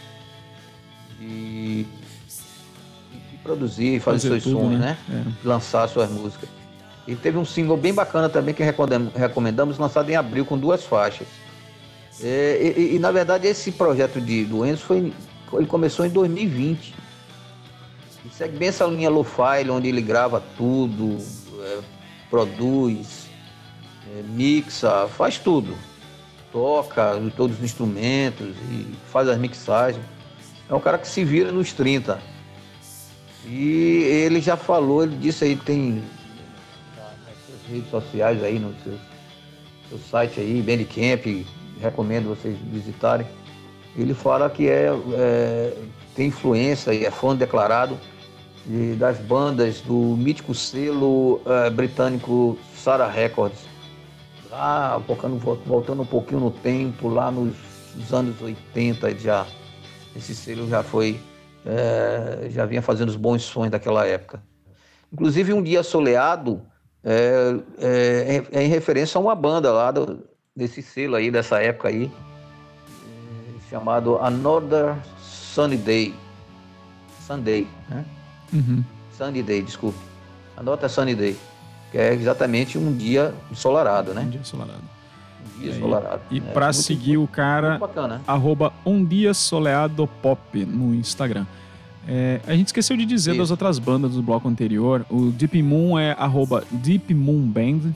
de, 1.19 1.85
de 1.85 3.37
produzir, 3.43 4.01
fazer, 4.01 4.29
Fazer 4.29 4.29
seus 4.41 4.45
tudo, 4.45 4.61
sons, 4.65 4.79
né? 4.79 4.97
né? 5.09 5.27
Lançar 5.45 5.89
suas 5.89 6.11
músicas. 6.11 6.49
E 7.07 7.17
teve 7.17 7.39
um 7.39 7.45
single 7.45 7.77
bem 7.77 7.93
bacana 7.93 8.29
também 8.29 8.55
que 8.55 8.63
recomendamos, 8.63 9.79
lançado 9.79 10.11
em 10.11 10.17
abril 10.17 10.45
com 10.45 10.59
duas 10.59 10.85
faixas. 10.85 11.27
É, 12.23 12.75
e, 12.77 12.97
e, 12.97 12.99
na 12.99 13.11
verdade 13.11 13.47
esse 13.47 13.73
projeto 13.73 14.21
de, 14.21 14.45
do 14.45 14.67
Enzo 14.67 14.83
foi, 14.83 15.13
ele 15.55 15.67
começou 15.67 16.05
em 16.05 16.11
2020. 16.11 16.95
E 18.25 18.29
segue 18.31 18.59
bem 18.59 18.69
essa 18.69 18.85
linha 18.85 19.09
lo-fi, 19.09 19.69
onde 19.71 19.89
ele 19.89 20.03
grava 20.03 20.43
tudo, 20.57 21.17
é, 21.63 21.79
produz, 22.29 23.27
é, 24.15 24.23
mixa, 24.23 25.09
faz 25.09 25.39
tudo. 25.39 25.75
Toca 26.53 27.21
todos 27.37 27.59
os 27.59 27.65
instrumentos 27.65 28.55
e 28.71 28.95
faz 29.11 29.29
as 29.29 29.39
mixagens. 29.39 30.05
É 30.69 30.75
um 30.75 30.81
cara 30.81 30.99
que 30.99 31.09
se 31.09 31.25
vira 31.25 31.51
nos 31.51 31.73
30. 31.73 32.21
E 33.47 34.03
ele 34.25 34.41
já 34.41 34.57
falou, 34.57 35.03
ele 35.03 35.17
disse 35.17 35.45
aí, 35.45 35.57
tem 35.57 36.03
redes 37.71 37.91
sociais 37.91 38.43
aí, 38.43 38.59
no 38.59 38.75
seu, 38.83 38.95
seu 39.89 39.99
site 39.99 40.41
aí, 40.41 40.61
Bandcamp, 40.62 41.47
recomendo 41.81 42.29
vocês 42.29 42.57
visitarem. 42.59 43.27
Ele 43.97 44.14
fala 44.14 44.49
que 44.51 44.68
é, 44.68 44.89
é, 45.14 45.77
tem 46.14 46.29
influência 46.29 46.93
e 46.93 47.05
é 47.05 47.11
fã 47.11 47.35
declarado 47.35 47.99
de- 48.66 48.95
das 48.95 49.18
bandas 49.18 49.81
do 49.81 49.95
mítico 50.16 50.55
selo 50.55 51.41
eh, 51.47 51.71
britânico 51.71 52.59
Sarah 52.77 53.09
Records. 53.09 53.59
Lá, 54.51 54.99
voltando 55.66 56.03
um 56.03 56.07
pouquinho 56.07 56.41
no 56.41 56.51
tempo, 56.51 57.09
lá 57.09 57.31
nos, 57.31 57.55
nos 57.95 58.12
anos 58.12 58.41
80 58.41 59.11
ele 59.11 59.18
já 59.18 59.47
esse 60.14 60.35
selo 60.35 60.68
já 60.68 60.83
foi 60.83 61.21
eh, 61.64 62.49
já 62.51 62.66
vinha 62.66 62.83
fazendo 62.83 63.09
os 63.09 63.16
bons 63.16 63.43
sons 63.43 63.71
daquela 63.71 64.07
época. 64.07 64.43
Inclusive 65.12 65.53
um 65.53 65.62
dia 65.62 65.83
soleado 65.83 66.62
é, 67.05 67.57
é- 67.79 68.47
é 68.53 68.63
em 68.65 68.69
referência 68.69 69.19
a 69.19 69.21
uma 69.21 69.35
banda 69.35 69.73
lá 69.73 69.91
do- 69.91 70.21
desse 70.55 70.83
selo 70.83 71.17
aí 71.17 71.31
dessa 71.31 71.61
época 71.63 71.89
aí 71.89 72.11
eh, 72.11 73.61
chamado 73.71 74.19
Another 74.19 74.95
Sunny 75.21 75.77
Day, 75.77 76.15
Sunday, 77.27 77.67
né? 77.89 78.05
Uhum. 78.53 78.85
Sunny 79.17 79.43
Day, 79.43 79.63
desculpe. 79.63 79.99
Anota 80.57 80.89
Sunny 80.89 81.15
Day, 81.15 81.37
que 81.91 81.99
é 81.99 82.13
exatamente 82.13 82.77
um 82.77 82.95
dia 82.95 83.35
ensolarado, 83.51 84.11
Um 84.11 84.15
né? 84.15 84.27
dia 84.31 84.41
ensolarado. 84.41 84.83
Um 85.57 85.61
dia 85.61 85.71
E- 85.73 85.77
ensolarado. 85.77 86.21
E 86.31 86.39
É, 86.39 86.41
pra 86.41 86.67
muito- 86.67 86.77
seguir 86.83 87.17
o 87.17 87.27
cara, 87.27 87.79
bacana, 87.79 88.17
né? 88.19 88.21
arroba 88.27 88.73
um 88.85 89.03
dia 89.05 89.33
soleado 89.33 90.07
pop 90.21 90.65
no 90.67 90.95
Instagram. 90.95 91.47
É, 92.13 92.41
a 92.45 92.57
gente 92.57 92.67
esqueceu 92.67 92.97
de 92.97 93.07
dizer 93.07 93.31
Isso. 93.31 93.39
das 93.39 93.51
outras 93.53 93.79
bandas 93.79 94.15
do 94.15 94.23
bloco 94.23 94.49
anterior. 94.49 95.07
O 95.09 95.31
Deep 95.31 95.63
Moon 95.63 95.97
é 95.97 96.11
arroba 96.19 96.65
Deep 96.69 97.15
Moon 97.15 97.41
Band 97.43 97.93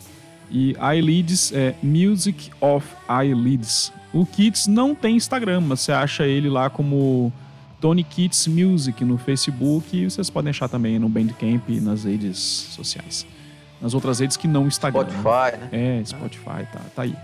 e 0.49 0.77
Eyelids 0.81 1.53
é 1.53 1.75
Music 1.83 2.49
of 2.61 2.87
Eyelids. 3.11 3.93
O 4.12 4.25
Kits 4.25 4.69
não 4.69 4.95
tem 4.95 5.17
Instagram, 5.17 5.62
mas 5.62 5.81
você 5.81 5.91
acha 5.91 6.25
ele 6.25 6.49
lá 6.49 6.71
como 6.71 7.33
Tony 7.81 8.05
Kits 8.05 8.47
Music 8.47 9.05
no 9.05 9.19
Facebook 9.19 9.97
e 9.97 10.09
vocês 10.09 10.31
podem 10.31 10.51
achar 10.51 10.69
também 10.69 10.97
no 10.97 11.09
Bandcamp 11.09 11.69
e 11.69 11.81
nas 11.81 12.05
redes 12.05 12.39
sociais. 12.39 13.27
Nas 13.83 13.95
outras 13.95 14.21
redes 14.21 14.37
que 14.37 14.47
não 14.47 14.69
Instagram. 14.69 15.03
né? 15.03 15.11
Spotify, 15.11 15.59
né? 15.59 15.69
É, 15.73 16.05
Spotify, 16.05 16.73
tá, 16.73 16.81
tá 16.95 17.03
aí. 17.03 17.17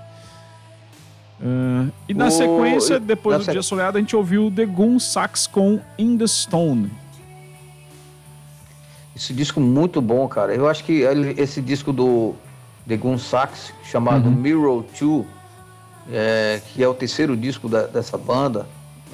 Ah, 1.43 1.87
e 2.09 2.13
na 2.15 2.27
O- 2.27 2.31
sequência, 2.31 3.01
depois 3.01 3.39
na 3.39 3.45
do 3.45 3.53
Dia 3.53 3.63
Soleado, 3.63 3.97
a 3.97 4.01
gente 4.01 4.15
ouviu 4.15 4.51
The 4.55 4.67
Goon 4.67 4.99
Sax 4.99 5.47
com 5.47 5.81
In 5.99 6.19
The 6.19 6.27
Stone. 6.27 6.91
Esse 9.17 9.33
disco 9.35 9.61
muito 9.61 10.01
bom, 10.01 10.27
cara. 10.29 10.55
Eu 10.55 10.69
acho 10.69 10.85
que 10.85 11.03
esse 11.37 11.61
disco 11.61 11.93
do 11.93 12.35
The 12.89 12.97
Gun 12.97 13.19
Sax, 13.19 13.73
chamado 13.85 14.31
Mirror 14.31 14.85
2, 14.99 15.27
é, 16.11 16.61
que 16.73 16.83
é 16.83 16.89
o 16.89 16.95
terceiro 16.95 17.37
disco 17.37 17.69
da- 17.69 17.87
dessa 17.87 18.17
banda, 18.17 18.67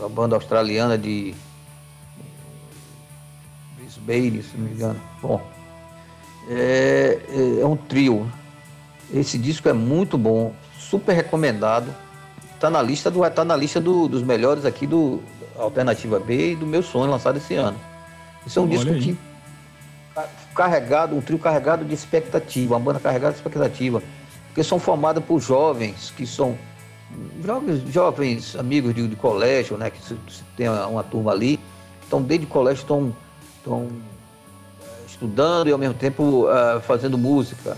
a 0.02 0.08
banda 0.08 0.36
australiana 0.36 0.96
de 0.96 1.34
Brisbane, 3.78 4.42
se 4.42 4.56
não 4.56 4.64
me 4.66 4.72
engano. 4.74 5.00
Bom, 5.20 5.40
é, 6.48 7.18
é- 7.28 7.60
é 7.62 7.66
um 7.66 7.76
trio. 7.76 8.30
Esse 9.12 9.36
disco 9.38 9.68
é 9.68 9.72
muito 9.72 10.16
bom, 10.16 10.52
super 10.78 11.12
recomendado. 11.14 11.92
Tá 12.58 12.70
na 12.70 12.80
lista 12.82 13.10
do 13.10 13.28
tá 13.30 13.44
na 13.44 13.54
lista 13.56 13.80
do- 13.80 14.08
dos 14.08 14.22
melhores 14.22 14.64
aqui 14.64 14.86
do 14.86 15.22
Alternativa 15.58 16.18
B 16.18 16.52
e 16.52 16.56
do 16.56 16.66
meu 16.66 16.82
sonho 16.82 17.10
lançado 17.10 17.36
esse 17.36 17.54
ano. 17.54 17.78
Isso 18.46 18.58
é 18.58 18.62
um 18.62 18.64
Olha 18.66 18.76
disco 18.76 18.92
aí. 18.92 19.00
que 19.00 19.18
ca- 20.14 20.28
carregado, 20.54 21.14
um 21.16 21.20
trio 21.20 21.38
carregado 21.38 21.84
de 21.84 21.92
expectativa, 21.94 22.74
uma 22.74 22.80
banda 22.80 22.98
carregada 22.98 23.32
de 23.32 23.38
expectativa, 23.38 24.02
porque 24.48 24.62
são 24.64 24.78
formadas 24.78 25.22
por 25.24 25.38
jovens 25.40 26.12
que 26.16 26.26
são 26.26 26.56
jovens, 27.44 27.82
jovens 27.92 28.56
amigos 28.56 28.94
de, 28.94 29.06
de 29.06 29.16
colégio, 29.16 29.76
né, 29.76 29.90
que 29.90 30.00
se, 30.02 30.16
se 30.28 30.42
tem 30.56 30.68
uma, 30.68 30.86
uma 30.86 31.02
turma 31.02 31.32
ali, 31.32 31.60
estão 32.02 32.22
desde 32.22 32.46
o 32.46 32.48
colégio 32.48 32.80
estão 32.82 33.14
estão 33.58 33.88
eh, 34.82 34.86
estudando 35.06 35.68
e 35.68 35.72
ao 35.72 35.78
mesmo 35.78 35.94
tempo 35.94 36.46
ah, 36.48 36.80
fazendo 36.80 37.18
música. 37.18 37.76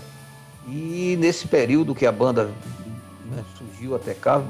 E 0.67 1.17
nesse 1.19 1.47
período 1.47 1.93
que 1.95 2.05
a 2.05 2.11
banda 2.11 2.45
né, 3.25 3.43
surgiu 3.57 3.95
até 3.95 4.13
cá 4.13 4.41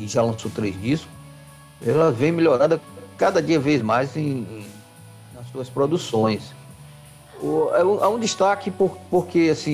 e 0.00 0.08
já 0.08 0.22
lançou 0.22 0.50
três 0.50 0.80
discos, 0.80 1.08
ela 1.84 2.10
vem 2.10 2.32
melhorando 2.32 2.80
cada 3.16 3.42
dia 3.42 3.58
vez 3.60 3.82
mais 3.82 4.16
em- 4.16 4.22
em- 4.42 4.66
nas 5.34 5.46
suas 5.50 5.68
produções. 5.68 6.52
O- 7.40 7.70
é 7.74 7.84
um- 7.84 8.02
há 8.02 8.08
um 8.08 8.18
destaque 8.18 8.70
por- 8.70 8.96
porque 9.10 9.48
assim 9.52 9.70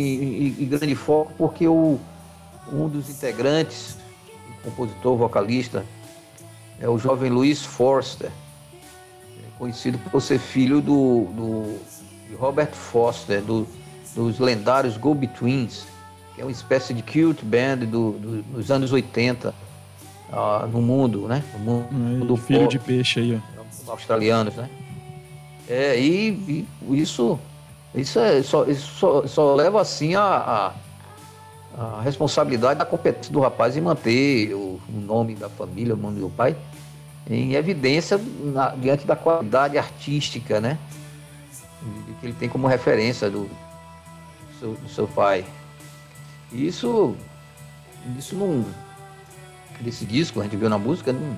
e, 0.59 0.65
grande 0.67 0.95
foco 0.95 1.33
porque 1.37 1.67
o, 1.67 1.99
um 2.73 2.89
dos 2.89 3.09
integrantes, 3.11 3.97
compositor, 4.63 5.17
vocalista, 5.17 5.85
é 6.81 6.89
o 6.89 6.99
jovem 6.99 7.31
Luiz 7.31 7.65
Forster, 7.65 8.31
é 8.31 9.59
conhecido 9.59 9.99
por 10.11 10.21
ser 10.21 10.39
filho 10.39 10.81
do, 10.81 11.27
do 11.35 11.79
Robert 12.39 12.73
Foster, 12.73 13.41
do- 13.43 13.67
dos 14.15 14.39
lendários 14.39 14.97
Go 14.97 15.15
Betweens, 15.15 15.85
que 16.35 16.41
é 16.41 16.45
uma 16.45 16.51
espécie 16.53 16.93
de 16.95 17.03
cult 17.03 17.45
band 17.45 17.79
do- 17.79 18.13
do- 18.13 18.43
dos 18.43 18.71
anos 18.71 18.93
80 18.93 19.55
ah, 20.33 20.67
no 20.71 20.81
mundo, 20.83 21.27
né? 21.29 21.43
No 21.59 21.81
mundo 21.91 22.27
do 22.27 22.37
filho 22.37 22.67
de 22.69 22.79
peixe 22.79 23.21
aí, 23.21 23.41
ó. 23.87 23.93
australianos, 23.93 24.55
né? 24.55 24.69
É, 25.69 25.99
e, 25.99 26.67
e 26.91 27.01
isso, 27.01 27.39
isso, 27.95 28.19
é, 28.21 28.43
só, 28.43 28.65
isso 28.65 28.87
só, 28.99 29.27
só 29.27 29.55
leva 29.55 29.81
assim 29.81 30.15
a, 30.15 30.73
a, 31.77 31.83
a 31.99 32.01
responsabilidade 32.03 32.79
da 32.79 32.85
competência 32.87 33.33
do 33.33 33.41
rapaz 33.41 33.77
em 33.77 33.81
manter 33.81 34.55
o, 34.55 34.81
o 34.89 35.01
nome 35.01 35.35
da 35.35 35.49
família, 35.49 35.95
o 35.95 35.97
nome 35.97 36.21
do 36.21 36.31
pai, 36.31 36.57
em 37.29 37.55
evidência 37.55 38.21
na- 38.45 38.71
diante 38.71 39.05
da 39.07 39.17
qualidade 39.17 39.77
artística, 39.77 40.61
né? 40.61 40.79
Que 42.21 42.27
ele 42.27 42.33
tem 42.35 42.49
como 42.49 42.67
referência 42.67 43.29
do 43.29 43.49
seu, 44.59 44.75
do 44.75 44.89
seu 44.89 45.07
pai. 45.09 45.45
E 46.53 46.67
isso, 46.67 47.17
isso 48.19 48.37
não. 48.37 48.65
Desse 49.81 50.05
disco, 50.05 50.41
a 50.41 50.45
gente 50.45 50.57
viu 50.57 50.69
na 50.69 50.79
música, 50.79 51.13
não, 51.13 51.37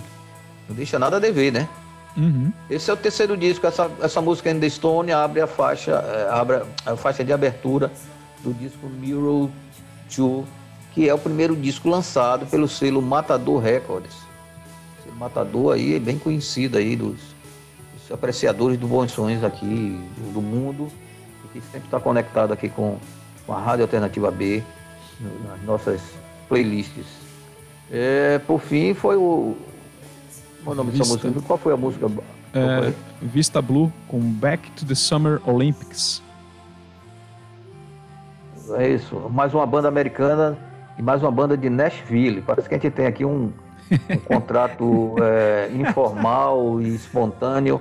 não 0.68 0.76
deixa 0.76 0.98
nada 0.98 1.16
a 1.16 1.20
dever, 1.20 1.52
né? 1.52 1.68
Uhum. 2.16 2.52
Esse 2.68 2.90
é 2.90 2.94
o 2.94 2.96
terceiro 2.96 3.36
disco, 3.36 3.66
essa, 3.66 3.90
essa 4.00 4.20
música 4.20 4.50
In 4.50 4.58
The 4.58 4.68
Stone 4.68 5.12
abre 5.12 5.40
a 5.40 5.46
faixa, 5.46 5.92
eh, 5.92 6.28
abre 6.30 6.62
a 6.84 6.96
faixa 6.96 7.24
de 7.24 7.32
abertura 7.32 7.92
do 8.42 8.52
disco 8.52 8.88
Mirror 8.88 9.48
2, 10.16 10.46
que 10.92 11.08
é 11.08 11.14
o 11.14 11.18
primeiro 11.18 11.54
disco 11.54 11.88
lançado 11.88 12.46
pelo 12.46 12.66
selo 12.68 13.00
Matador 13.00 13.60
Records. 13.60 14.14
O 14.14 15.02
selo 15.04 15.16
Matador 15.16 15.74
aí 15.74 15.94
é 15.94 15.98
bem 15.98 16.18
conhecido 16.18 16.78
aí 16.78 16.96
dos, 16.96 17.18
dos 17.94 18.10
apreciadores 18.12 18.78
do 18.78 18.88
Bons 18.88 19.12
Sonhos 19.12 19.44
aqui 19.44 19.66
do, 20.16 20.34
do 20.34 20.42
mundo, 20.42 20.88
que 21.52 21.60
sempre 21.60 21.86
está 21.86 22.00
conectado 22.00 22.52
aqui 22.52 22.68
com, 22.68 22.98
com 23.46 23.52
a 23.52 23.60
Rádio 23.60 23.84
Alternativa 23.84 24.30
B, 24.30 24.62
nas 25.20 25.62
nossas 25.62 26.00
playlists. 26.48 27.17
É, 27.90 28.38
por 28.40 28.60
fim, 28.60 28.94
foi 28.94 29.16
o. 29.16 29.56
Qual 30.62 30.72
é 30.72 30.74
o 30.74 30.74
nome 30.74 30.92
dessa 30.92 31.10
música? 31.10 31.42
Qual 31.46 31.58
foi 31.58 31.72
a 31.72 31.76
música? 31.76 32.06
É? 32.54 32.92
Vista 33.22 33.62
Blue 33.62 33.92
com 34.06 34.18
Back 34.20 34.70
to 34.72 34.84
the 34.84 34.94
Summer 34.94 35.40
Olympics. 35.46 36.22
É 38.76 38.88
isso. 38.90 39.16
Mais 39.30 39.54
uma 39.54 39.66
banda 39.66 39.88
americana 39.88 40.58
e 40.98 41.02
mais 41.02 41.22
uma 41.22 41.30
banda 41.30 41.56
de 41.56 41.70
Nashville. 41.70 42.42
Parece 42.42 42.68
que 42.68 42.74
a 42.74 42.78
gente 42.78 42.92
tem 42.92 43.06
aqui 43.06 43.24
um, 43.24 43.52
um 43.90 44.18
contrato 44.26 45.16
é, 45.22 45.70
informal 45.72 46.80
e 46.80 46.94
espontâneo 46.94 47.80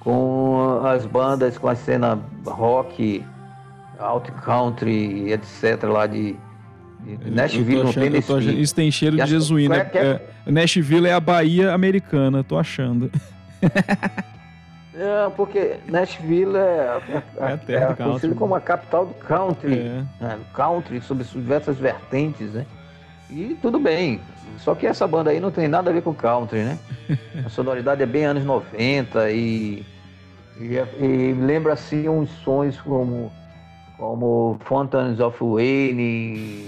com 0.00 0.80
as 0.84 1.06
bandas, 1.06 1.56
com 1.56 1.68
a 1.68 1.74
cena 1.74 2.18
rock, 2.46 3.24
alt 3.98 4.30
country, 4.42 5.32
etc. 5.32 5.84
lá 5.84 6.06
de 6.06 6.36
Nashville, 7.26 7.82
no 7.82 7.88
achando- 7.88 8.04
Tennessee. 8.04 8.60
Isso 8.60 8.74
tem 8.74 8.90
cheiro 8.90 9.16
de 9.16 9.26
jesuína. 9.26 9.84
qual 9.84 10.02
é- 10.04 10.06
É, 10.46 10.50
Nashville 10.50 11.06
é 11.06 11.12
a 11.12 11.20
Bahia 11.20 11.72
americana, 11.72 12.42
tô 12.44 12.58
achando. 12.58 13.10
É, 14.92 15.30
porque 15.34 15.76
Nashville 15.86 16.56
é, 16.56 17.00
É 17.38 17.56
do 17.56 17.66
country, 17.66 17.96
conhecida 17.96 18.28
né? 18.34 18.38
como 18.38 18.54
a 18.54 18.60
capital 18.60 19.06
do 19.06 19.14
country. 19.14 19.78
É. 19.78 20.02
né, 20.20 20.38
country, 20.52 21.00
sobre 21.00 21.24
diversas 21.24 21.78
vertentes, 21.78 22.52
né? 22.52 22.66
E 23.30 23.56
tudo 23.62 23.78
bem. 23.78 24.20
Só 24.58 24.74
que 24.74 24.86
essa 24.86 25.06
banda 25.06 25.30
aí 25.30 25.40
não 25.40 25.50
tem 25.50 25.68
nada 25.68 25.88
a 25.90 25.92
ver 25.92 26.02
com 26.02 26.12
country, 26.12 26.58
né? 26.64 26.78
A 27.46 27.48
sonoridade 27.48 28.02
é 28.02 28.06
bem 28.06 28.24
anos 28.26 28.44
90 28.44 29.30
e, 29.30 29.86
e, 30.60 30.76
é- 30.76 30.88
e 31.00 31.32
lembra 31.32 31.72
assim 31.74 32.08
uns 32.08 32.28
sons 32.44 32.78
como, 32.80 33.32
como 33.96 34.58
Fountains 34.64 35.20
of 35.20 35.38
Wayne, 35.40 36.66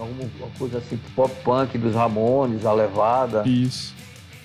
alguma 0.00 0.50
coisa 0.58 0.78
assim, 0.78 0.98
pop 1.14 1.32
punk 1.44 1.76
dos 1.78 1.94
Ramones, 1.94 2.64
a 2.66 2.72
levada 2.72 3.42
Isso. 3.48 3.94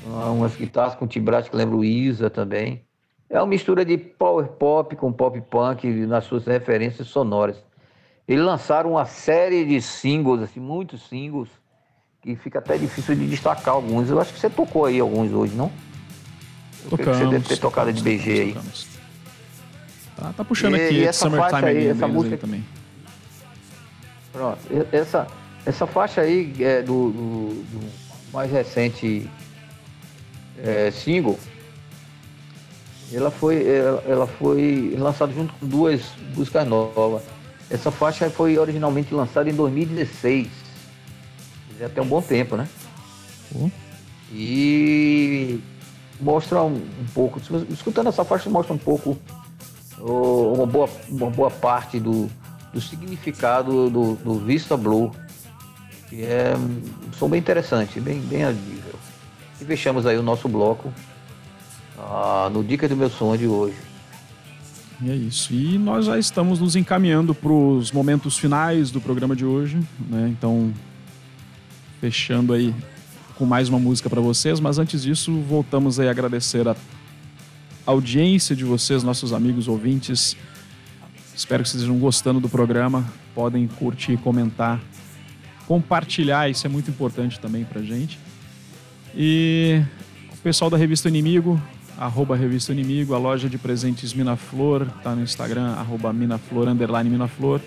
umas 0.06 0.56
guitarras 0.56 0.95
com 0.95 1.08
timbragem 1.08 1.49
que 1.49 1.56
lembra 1.56 1.76
o 1.78 1.84
Isa 1.84 2.30
também. 2.30 2.84
É 3.30 3.39
uma 3.39 3.47
mistura 3.47 3.84
de 3.84 3.97
power 3.97 4.47
pop 4.47 4.95
com 4.95 5.12
pop 5.12 5.39
punk 5.41 5.88
nas 6.06 6.26
suas 6.26 6.45
referências 6.45 7.08
sonoras. 7.08 7.58
Eles 8.28 8.43
lançaram 8.43 8.91
uma 8.91 9.06
série 9.06 9.66
de 9.66 9.82
singles, 9.82 10.41
assim, 10.41 10.60
muitos 10.60 11.08
singles, 11.08 11.49
que 12.22 12.36
fica 12.36 12.60
até 12.60 12.78
difícil 12.78 13.16
de 13.16 13.28
destacar 13.28 13.74
alguns. 13.76 14.10
Eu 14.10 14.20
acho 14.20 14.34
que 14.34 14.39
você 14.39 14.49
tocou 14.49 14.86
aí 14.86 14.99
alguns 14.99 15.32
hoje, 15.32 15.53
não? 15.56 15.72
Tocamos. 16.89 17.18
Você 17.18 17.28
deve 17.28 17.47
ter 17.47 17.58
tocado 17.58 17.91
de 17.93 17.99
tocamos, 18.01 18.24
BG 18.24 18.41
aí. 18.41 18.47
tocamos. 18.53 18.88
Tá, 20.16 20.34
tá 20.38 20.43
puxando 20.45 20.78
E- 20.78 20.86
aqui 20.86 20.95
e 20.95 21.03
essa 21.03 21.26
Summertime 21.30 21.66
aí, 21.70 21.88
essa 21.88 22.08
música- 22.08 22.36
aí 22.36 22.41
também. 22.41 22.66
Pronto. 24.32 24.60
Essa, 24.91 25.28
essa 25.66 25.86
faixa 25.88 26.22
aí 26.22 26.53
é 26.59 26.82
do, 26.82 27.11
do- 27.11 27.63
do 27.63 27.89
mais 28.32 28.51
recente 28.51 29.30
é, 30.63 30.91
single. 30.91 31.39
Ela 33.13 33.30
foi, 33.32 33.68
ela, 33.68 34.03
ela 34.07 34.28
foi 34.28 34.95
lançada 34.97 35.32
junto 35.32 35.53
com 35.53 35.68
duas 35.68 36.01
músicas 36.36 36.68
novas. 36.68 37.24
Essa 37.70 37.91
faixa 37.91 38.30
foi 38.30 38.57
originalmente 38.57 39.13
lançada 39.13 39.49
em 39.49 39.53
2016. 39.53 40.47
Já 41.80 41.89
tem 41.89 42.03
um 42.03 42.07
bom 42.07 42.22
tempo, 42.22 42.55
né? 42.55 42.68
E 44.32 45.59
mostra 46.20 46.61
um, 46.63 46.76
um 46.76 47.05
pouco, 47.13 47.39
escutando 47.70 48.07
essa 48.07 48.24
faixa 48.26 48.49
mostra 48.49 48.74
um 48.74 48.78
pouco 48.78 49.18
uma, 49.99 50.66
boa, 50.66 50.89
uma 51.09 51.30
boa 51.30 51.51
parte 51.51 51.99
do, 51.99 52.30
do 52.74 52.82
significado 52.82 53.89
do, 53.89 54.16
do 54.16 54.39
Vista 54.39 54.76
Blue, 54.76 55.11
que 56.10 56.24
é 56.24 56.56
um 56.56 57.14
som 57.14 57.30
bem 57.30 57.39
interessante, 57.39 57.99
bem, 57.99 58.20
bem 58.22 58.43
audível. 58.43 58.95
E 59.60 59.66
fechamos 59.66 60.06
aí 60.06 60.18
o 60.18 60.24
nosso 60.24 60.47
bloco 60.47 60.91
ah, 61.97 62.49
no 62.51 62.64
Dica 62.64 62.88
do 62.88 62.95
Meu 62.95 63.10
Sonho 63.10 63.38
de 63.38 63.47
hoje. 63.47 63.78
E 65.01 65.12
é 65.12 65.16
isso. 65.16 65.53
E 65.53 65.78
nós 65.78 66.06
já 66.06 66.18
estamos 66.18 66.60
nos 66.60 66.76
encaminhando 66.76 67.34
para 67.34 67.51
os 67.51 67.91
momentos 67.91 68.38
finais 68.38 68.91
do 68.91 69.01
programa 69.01 69.36
de 69.36 69.45
hoje, 69.45 69.78
né? 70.10 70.30
Então, 70.30 70.74
fechando 71.99 72.53
aí 72.53 72.74
com 73.36 73.45
mais 73.45 73.68
uma 73.68 73.80
música 73.80 74.10
para 74.10 74.22
vocês, 74.22 74.60
mas 74.60 74.80
antes 74.80 75.03
disso, 75.03 75.34
voltamos 75.41 75.99
aí 75.99 76.08
a 76.08 76.12
agradecer 76.12 76.66
a 76.68 76.76
audiência 77.86 78.56
de 78.56 78.64
vocês, 78.64 79.03
nossos 79.03 79.34
amigos 79.34 79.68
ouvintes. 79.68 80.38
Espero 81.36 81.62
que 81.62 81.70
vocês 81.70 81.82
estejam 81.82 81.99
gostando 81.99 82.39
do 82.39 82.47
programa. 82.47 83.06
Podem 83.34 83.68
curtir, 83.68 84.16
comentar, 84.18 84.82
compartilhar, 85.68 86.49
isso 86.49 86.66
é 86.66 86.70
muito 86.70 86.89
importante 86.89 87.39
também 87.39 87.63
pra 87.63 87.82
gente. 87.82 88.20
E 89.16 89.82
o 90.34 90.38
pessoal 90.38 90.70
da 90.70 90.78
Revista 90.78 91.07
Inimigo, 91.07 91.61
arroba 91.97 92.36
Revista 92.36 92.72
Inimigo, 92.72 93.13
a 93.13 93.18
loja 93.18 93.49
de 93.49 93.57
presentes 93.57 94.13
Minaflor, 94.13 94.88
tá 95.03 95.16
no 95.16 95.24
Instagram, 95.24 95.68
arroba 95.74 96.11
Minaflor, 96.13 96.68
underline 96.68 97.09
Minaflor. 97.09 97.61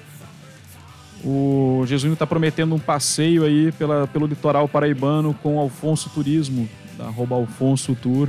O 1.25 1.83
Jesuíno 1.87 2.13
está 2.13 2.27
prometendo 2.27 2.75
um 2.75 2.79
passeio 2.79 3.45
aí 3.45 3.73
pela, 3.73 4.07
pelo 4.07 4.27
litoral 4.27 4.69
paraibano 4.69 5.35
com 5.43 5.57
o 5.57 5.59
Alfonso 5.61 6.09
Turismo, 6.11 6.69
da 6.97 7.07
arroba 7.07 7.35
Alfonso 7.35 7.95
Tour. 7.97 8.29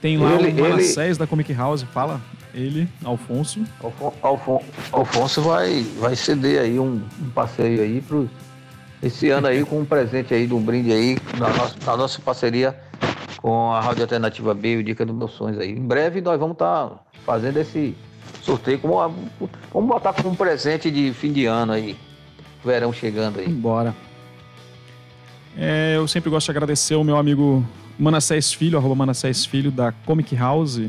Tem 0.00 0.16
lá 0.16 0.34
Ele- 0.34 0.44
o 0.44 0.46
ele- 0.48 0.62
Manassés 0.62 1.18
da 1.18 1.26
Comic 1.26 1.52
House, 1.52 1.82
fala 1.92 2.20
ele, 2.54 2.88
Alfonso. 3.04 3.62
Alfon- 3.82 4.12
Alfon- 4.22 4.62
Alfonso 4.92 5.42
vai, 5.42 5.82
vai 5.98 6.16
ceder 6.16 6.60
aí 6.62 6.78
um, 6.78 7.00
um 7.22 7.30
passeio 7.30 7.82
aí 7.82 8.00
pro, 8.00 8.28
esse 9.02 9.28
ano 9.30 9.46
aí 9.46 9.64
com 9.64 9.80
um 9.80 9.84
presente 9.84 10.34
aí, 10.34 10.46
de 10.46 10.54
um 10.54 10.60
brinde 10.62 10.92
aí, 10.92 11.18
na 11.38 11.48
nossa, 11.48 11.74
na 11.86 11.96
nossa 11.96 12.20
parceria 12.20 12.78
com 13.38 13.72
a 13.72 13.80
Rádio 13.80 14.02
Alternativa 14.02 14.52
B, 14.54 14.76
o 14.76 14.84
Dica 14.84 15.04
dos 15.06 15.16
Meus 15.16 15.32
Sonhos 15.32 15.58
aí. 15.58 15.70
Em 15.70 15.86
breve 15.86 16.20
nós 16.20 16.38
vamos 16.38 16.54
estar 16.54 16.90
fazendo 17.24 17.56
esse 17.58 17.96
sorteio, 18.42 18.78
como 18.78 18.96
vamos 19.72 19.88
botar 19.88 20.12
como 20.12 20.28
um 20.30 20.34
presente 20.34 20.90
de 20.90 21.12
fim 21.14 21.32
de 21.32 21.46
ano 21.46 21.72
aí, 21.72 21.96
verão 22.64 22.92
chegando 22.92 23.38
aí. 23.40 23.48
Bora. 23.48 23.94
É, 25.56 25.94
eu 25.96 26.06
sempre 26.06 26.30
gosto 26.30 26.46
de 26.46 26.50
agradecer 26.52 26.94
o 26.94 27.02
meu 27.02 27.16
amigo 27.16 27.66
Manassés 27.98 28.52
Filho, 28.52 28.78
arroba 28.78 28.94
Manassés 28.94 29.44
Filho, 29.44 29.70
da 29.70 29.90
Comic 29.92 30.34
House. 30.36 30.80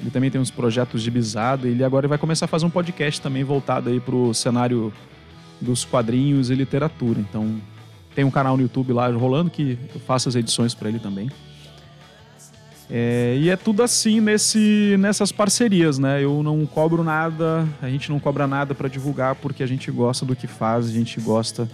Ele 0.00 0.10
também 0.10 0.30
tem 0.30 0.40
uns 0.40 0.50
projetos 0.50 1.02
de 1.02 1.10
bisada. 1.10 1.66
Ele 1.66 1.82
agora 1.82 2.06
vai 2.06 2.18
começar 2.18 2.44
a 2.44 2.48
fazer 2.48 2.66
um 2.66 2.70
podcast 2.70 3.20
também 3.20 3.42
voltado 3.42 3.90
aí 3.90 3.98
pro 3.98 4.32
cenário 4.32 4.92
dos 5.60 5.84
quadrinhos 5.84 6.50
e 6.50 6.54
literatura. 6.54 7.20
Então, 7.20 7.60
tem 8.14 8.24
um 8.24 8.30
canal 8.30 8.56
no 8.56 8.62
YouTube 8.62 8.92
lá 8.92 9.08
rolando 9.10 9.50
que 9.50 9.78
eu 9.94 10.00
faço 10.00 10.28
as 10.28 10.34
edições 10.34 10.74
para 10.74 10.88
ele 10.88 10.98
também. 10.98 11.30
É, 12.90 13.36
e 13.38 13.50
é 13.50 13.56
tudo 13.56 13.82
assim 13.82 14.20
nesse, 14.20 14.96
nessas 14.98 15.30
parcerias, 15.30 15.98
né? 15.98 16.24
Eu 16.24 16.42
não 16.42 16.64
cobro 16.64 17.04
nada, 17.04 17.68
a 17.82 17.88
gente 17.88 18.10
não 18.10 18.18
cobra 18.18 18.46
nada 18.46 18.74
para 18.74 18.88
divulgar 18.88 19.34
porque 19.34 19.62
a 19.62 19.66
gente 19.66 19.90
gosta 19.90 20.24
do 20.24 20.34
que 20.34 20.46
faz, 20.46 20.86
a 20.86 20.90
gente 20.90 21.20
gosta 21.20 21.68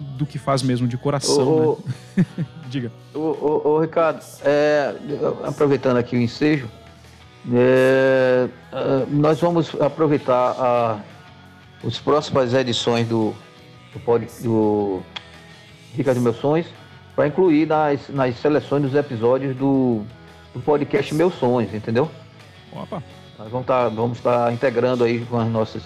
do 0.00 0.26
que 0.26 0.38
faz 0.38 0.62
mesmo 0.62 0.86
de 0.86 0.96
coração, 0.96 1.48
Ô, 1.48 1.78
né? 2.16 2.24
Diga. 2.68 2.92
Ô, 3.14 3.18
ô, 3.18 3.68
ô, 3.68 3.80
Ricardo, 3.80 4.22
é, 4.44 4.94
aproveitando 5.44 5.96
aqui 5.96 6.16
o 6.16 6.20
ensejo, 6.20 6.68
é, 7.52 8.48
é, 8.72 9.06
nós 9.08 9.40
vamos 9.40 9.74
aproveitar 9.80 10.54
a, 10.58 11.00
as 11.86 11.98
próximas 11.98 12.54
edições 12.54 13.06
do, 13.08 13.34
do, 13.92 14.00
pod, 14.00 14.26
do 14.42 15.02
Meus 16.20 16.36
Sonhos 16.36 16.66
para 17.16 17.26
incluir 17.26 17.66
nas, 17.66 18.08
nas 18.08 18.38
seleções 18.38 18.82
dos 18.82 18.94
episódios 18.94 19.56
do, 19.56 20.02
do 20.54 20.60
podcast 20.60 21.14
Meus 21.14 21.34
Sonhos, 21.34 21.74
entendeu? 21.74 22.10
Opa. 22.72 23.02
Nós 23.38 23.50
vamos 23.50 23.64
estar 23.64 23.88
vamos 23.88 24.20
tá 24.20 24.52
integrando 24.52 25.04
aí 25.04 25.24
com 25.24 25.38
as 25.38 25.48
nossas 25.48 25.82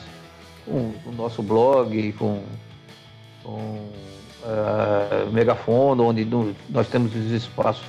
com 0.65 0.93
o 1.07 1.13
nosso 1.13 1.43
blog, 1.43 2.13
com, 2.13 2.43
com 3.43 3.89
eh, 4.45 5.27
megafono, 5.33 6.05
onde 6.05 6.25
nós 6.69 6.89
temos 6.89 7.15
os 7.15 7.31
espaços 7.31 7.85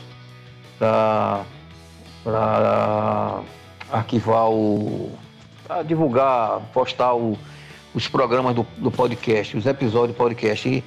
para 0.80 1.44
arquivar 3.92 4.50
o. 4.50 5.12
para 5.68 5.84
divulgar, 5.84 6.60
postar 6.74 7.14
o- 7.16 7.38
os 7.94 8.08
programas 8.08 8.56
do, 8.56 8.66
do 8.78 8.90
podcast, 8.92 9.56
os 9.58 9.66
episódios 9.66 10.16
do 10.16 10.18
podcast. 10.18 10.68
E, 10.68 10.84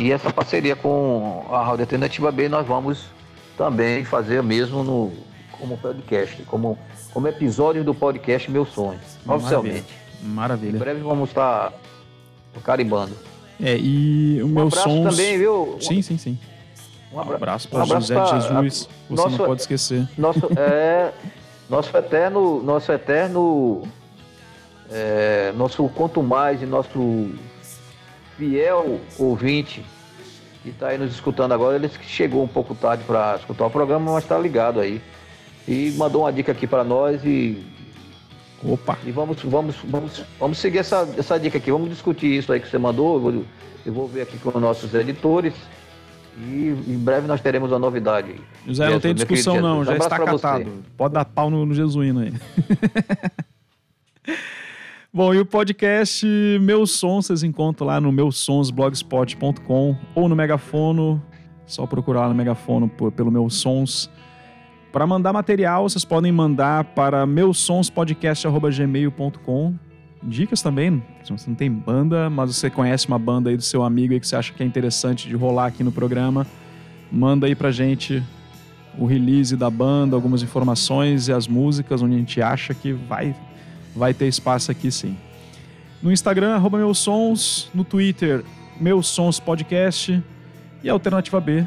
e 0.00 0.12
essa 0.12 0.32
parceria 0.32 0.74
com 0.76 1.44
a 1.50 1.62
Rádio 1.64 1.80
Alternativa 1.82 2.30
B 2.32 2.48
nós 2.48 2.66
vamos 2.66 3.06
também 3.56 4.04
fazer 4.04 4.42
mesmo 4.42 4.82
no, 4.82 5.12
como 5.52 5.76
podcast, 5.78 6.42
como, 6.44 6.78
como 7.12 7.28
episódio 7.28 7.84
do 7.84 7.94
podcast 7.94 8.50
Meu 8.50 8.64
Sonho, 8.66 8.98
oficialmente. 9.26 9.84
Em 10.22 10.26
Maravilha. 10.28 10.78
breve 10.78 11.00
vamos 11.00 11.28
estar 11.30 11.72
carimbando. 12.64 13.14
É, 13.62 13.76
e 13.78 14.40
o 14.42 14.46
Um 14.46 14.48
meu 14.48 14.70
sons. 14.70 15.10
também, 15.10 15.38
viu? 15.38 15.76
Sim, 15.80 16.02
sim, 16.02 16.18
sim. 16.18 16.38
Um 17.12 17.16
Um 17.16 17.20
abra- 17.20 17.36
abraço 17.36 17.68
um 17.68 17.70
para 17.70 17.82
abraço 17.84 18.08
José 18.08 18.14
pra- 18.14 18.24
de 18.24 18.30
Jesus. 18.48 18.88
Você 19.08 19.22
nosso- 19.22 19.38
não 19.38 19.46
pode 19.46 19.60
esquecer. 19.60 20.08
Nosso, 20.18 20.40
é, 20.56 21.12
nosso 21.70 21.96
eterno, 21.96 22.62
nosso 22.62 22.90
eterno, 22.92 23.82
é, 24.90 25.52
nosso 25.56 25.88
quanto 25.90 26.22
mais 26.22 26.60
e 26.62 26.66
nosso 26.66 27.30
fiel 28.36 29.00
ouvinte 29.18 29.84
que 30.62 30.70
está 30.70 30.88
aí 30.88 30.98
nos 30.98 31.12
escutando 31.12 31.52
agora, 31.52 31.76
ele 31.76 31.90
chegou 32.06 32.42
um 32.42 32.48
pouco 32.48 32.74
tarde 32.74 33.04
para 33.04 33.36
escutar 33.36 33.66
o 33.66 33.70
programa, 33.70 34.12
mas 34.14 34.24
está 34.24 34.38
ligado 34.38 34.80
aí. 34.80 35.00
E 35.68 35.92
mandou 35.96 36.22
uma 36.22 36.32
dica 36.32 36.52
aqui 36.52 36.66
para 36.66 36.82
nós 36.82 37.22
e, 37.24 37.62
Opa! 38.64 38.96
e 39.04 39.10
vamos, 39.10 39.42
vamos, 39.42 39.76
vamos, 39.84 40.24
vamos 40.40 40.58
seguir 40.58 40.78
essa, 40.78 41.06
essa 41.18 41.38
dica 41.38 41.58
aqui. 41.58 41.70
Vamos 41.70 41.90
discutir 41.90 42.38
isso 42.38 42.52
aí 42.52 42.60
que 42.60 42.68
você 42.68 42.78
mandou. 42.78 43.14
Eu 43.16 43.20
vou, 43.20 43.44
eu 43.86 43.92
vou 43.92 44.08
ver 44.08 44.22
aqui 44.22 44.38
com 44.38 44.48
os 44.48 44.60
nossos 44.60 44.94
editores. 44.94 45.52
E 46.36 46.74
em 46.88 46.98
breve 46.98 47.28
nós 47.28 47.40
teremos 47.40 47.70
uma 47.70 47.78
novidade. 47.78 48.34
José, 48.66 48.90
não 48.90 48.98
tem 48.98 49.14
discussão 49.14 49.60
não, 49.60 49.84
já 49.84 49.96
está 49.96 50.16
pra 50.16 50.32
você. 50.32 50.42
catado. 50.42 50.72
Pode 50.96 51.14
dar 51.14 51.24
pau 51.24 51.48
no, 51.48 51.64
no 51.64 51.74
Jesuíno 51.74 52.20
aí. 52.20 52.32
Bom, 55.12 55.32
e 55.32 55.38
o 55.38 55.46
podcast 55.46 56.26
Meu 56.60 56.86
Som 56.86 57.22
vocês 57.22 57.44
encontram 57.44 57.86
lá 57.86 58.00
no 58.00 58.10
meusonsblogspot.com 58.10 59.96
ou 60.12 60.28
no 60.28 60.34
Megafono, 60.34 61.22
só 61.66 61.86
procurar 61.86 62.22
lá 62.22 62.28
no 62.30 62.34
Megafono 62.34 62.88
por- 62.88 63.12
pelo 63.12 63.30
Meus 63.30 63.54
Sons. 63.54 64.10
Para 64.94 65.06
mandar 65.08 65.32
material, 65.32 65.88
vocês 65.88 66.04
podem 66.04 66.30
mandar 66.30 66.84
para 66.84 67.26
meusonspodcast.gmail.com. 67.26 69.74
Dicas 70.22 70.62
também, 70.62 71.02
se 71.24 71.32
você 71.32 71.50
não 71.50 71.56
tem 71.56 71.68
banda, 71.68 72.30
mas 72.30 72.54
você 72.54 72.70
conhece 72.70 73.08
uma 73.08 73.18
banda 73.18 73.50
aí 73.50 73.56
do 73.56 73.62
seu 73.64 73.82
amigo 73.82 74.14
aí 74.14 74.20
que 74.20 74.28
você 74.28 74.36
acha 74.36 74.52
que 74.52 74.62
é 74.62 74.66
interessante 74.66 75.28
de 75.28 75.34
rolar 75.34 75.66
aqui 75.66 75.82
no 75.82 75.90
programa, 75.90 76.46
manda 77.10 77.48
aí 77.48 77.56
pra 77.56 77.72
gente 77.72 78.22
o 78.96 79.04
release 79.04 79.56
da 79.56 79.68
banda, 79.68 80.14
algumas 80.14 80.44
informações 80.44 81.26
e 81.26 81.32
as 81.32 81.48
músicas, 81.48 82.00
onde 82.00 82.14
a 82.14 82.18
gente 82.18 82.40
acha 82.40 82.72
que 82.72 82.92
vai, 82.92 83.34
vai 83.96 84.14
ter 84.14 84.28
espaço 84.28 84.70
aqui 84.70 84.92
sim. 84.92 85.16
No 86.00 86.12
Instagram, 86.12 86.54
arroba 86.54 86.78
meus 86.78 86.98
sons, 86.98 87.68
no 87.74 87.82
Twitter, 87.82 88.44
meus 88.80 89.08
sons 89.08 89.40
podcast 89.40 90.22
e 90.84 90.88
Alternativa 90.88 91.40
B. 91.40 91.66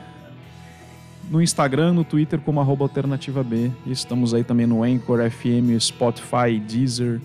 No 1.30 1.42
Instagram, 1.42 1.94
no 1.94 2.04
Twitter, 2.06 2.40
como 2.40 2.62
arroba 2.62 2.86
Alternativa 2.86 3.44
B. 3.44 3.70
E 3.86 3.92
estamos 3.92 4.34
aí 4.34 4.44
também 4.44 4.66
no 4.66 4.84
Anchor, 4.84 5.20
FM, 5.30 5.78
Spotify, 5.80 6.58
Deezer 6.66 7.20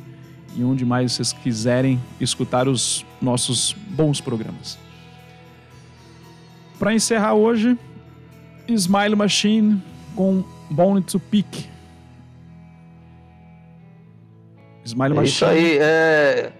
e 0.57 0.65
onde 0.65 0.85
mais 0.85 1.13
vocês 1.13 1.33
quiserem 1.33 2.01
escutar 2.21 2.69
os 2.69 3.07
nossos 3.21 3.75
bons 3.91 4.21
programas. 4.21 4.77
Para 6.79 6.93
encerrar 6.93 7.35
hoje, 7.35 7.79
Smile 8.69 9.15
Machine 9.15 9.81
com 10.17 10.43
Born 10.69 11.01
to 11.03 11.21
Peak. 11.21 11.67
Smile 14.85 15.13
É 15.13 15.17
Machine. 15.17 15.29
isso 15.29 15.45
aí, 15.45 15.79
é, 15.79 16.53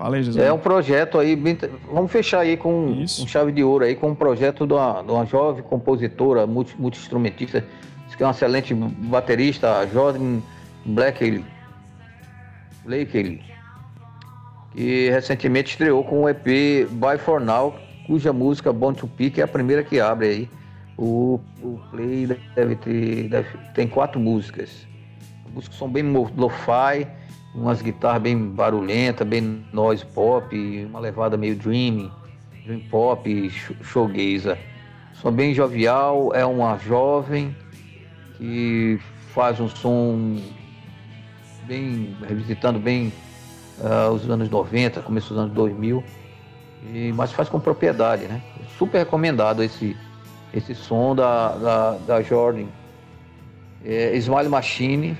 Fala 0.00 0.16
aí, 0.16 0.22
Jesus. 0.22 0.42
é 0.42 0.50
um 0.50 0.58
projeto 0.58 1.18
aí. 1.18 1.36
bem- 1.36 1.58
Vamos 1.92 2.10
fechar 2.10 2.40
aí 2.40 2.56
com 2.56 2.70
um 2.86 3.06
chave 3.06 3.52
de 3.52 3.62
ouro 3.62 3.84
aí, 3.84 3.94
com 3.94 4.08
um 4.08 4.14
projeto 4.14 4.66
de 4.66 4.72
uma, 4.72 5.02
de 5.02 5.10
uma 5.12 5.26
jovem 5.26 5.62
compositora, 5.62 6.46
multi- 6.46 6.74
multi-instrumentista, 6.78 7.62
diz 8.06 8.14
que 8.16 8.22
é 8.22 8.26
uma 8.26 8.32
excelente 8.32 8.72
baterista, 8.72 9.86
Jordan 9.92 10.40
Blackley, 10.86 11.44
Blakely, 12.82 13.42
que 14.72 15.10
recentemente 15.10 15.72
estreou 15.72 16.02
com 16.02 16.22
o 16.22 16.28
EP 16.30 16.86
By 16.90 17.18
For 17.18 17.38
Now, 17.38 17.74
cuja 18.06 18.32
música 18.32 18.72
Born 18.72 18.96
to 18.96 19.06
Peak 19.06 19.38
é 19.38 19.44
a 19.44 19.48
primeira 19.48 19.84
que 19.84 20.00
abre 20.00 20.26
aí. 20.28 20.50
O, 20.96 21.38
o 21.62 21.78
play 21.90 22.26
deve 22.54 22.76
ter. 22.76 23.28
deve- 23.28 23.58
tem 23.74 23.86
quatro 23.86 24.18
músicas. 24.18 24.86
As 25.46 25.52
músicas 25.52 25.76
são 25.76 25.88
bem 25.90 26.02
lo-fi, 26.10 27.06
umas 27.54 27.82
guitarras 27.82 28.22
bem 28.22 28.36
barulhentas, 28.38 29.26
bem 29.26 29.64
noise 29.72 30.04
pop, 30.04 30.54
uma 30.88 31.00
levada 31.00 31.36
meio 31.36 31.56
dream, 31.56 32.10
dream 32.64 32.80
pop, 32.90 33.50
sh- 33.50 33.72
shoegazer. 33.82 34.58
Som 35.14 35.32
bem 35.32 35.52
jovial, 35.52 36.30
é 36.34 36.46
uma 36.46 36.78
jovem 36.78 37.54
que 38.38 38.98
faz 39.34 39.60
um 39.60 39.68
som 39.68 40.40
bem, 41.64 42.16
revisitando 42.26 42.78
bem 42.78 43.12
ah, 43.82 44.10
os 44.10 44.28
anos 44.30 44.48
90, 44.48 45.02
começo 45.02 45.30
dos 45.30 45.38
anos 45.38 45.52
2000, 45.52 46.02
e, 46.92 47.12
mas 47.14 47.32
faz 47.32 47.48
com 47.48 47.60
propriedade, 47.60 48.26
né? 48.26 48.40
Super 48.78 49.00
recomendado 49.00 49.62
esse, 49.62 49.94
esse 50.54 50.74
som 50.74 51.14
da, 51.14 51.56
da, 51.56 51.90
da 52.06 52.22
Jordan. 52.22 52.66
É, 53.84 54.16
Smile 54.16 54.48
Machine 54.48 55.18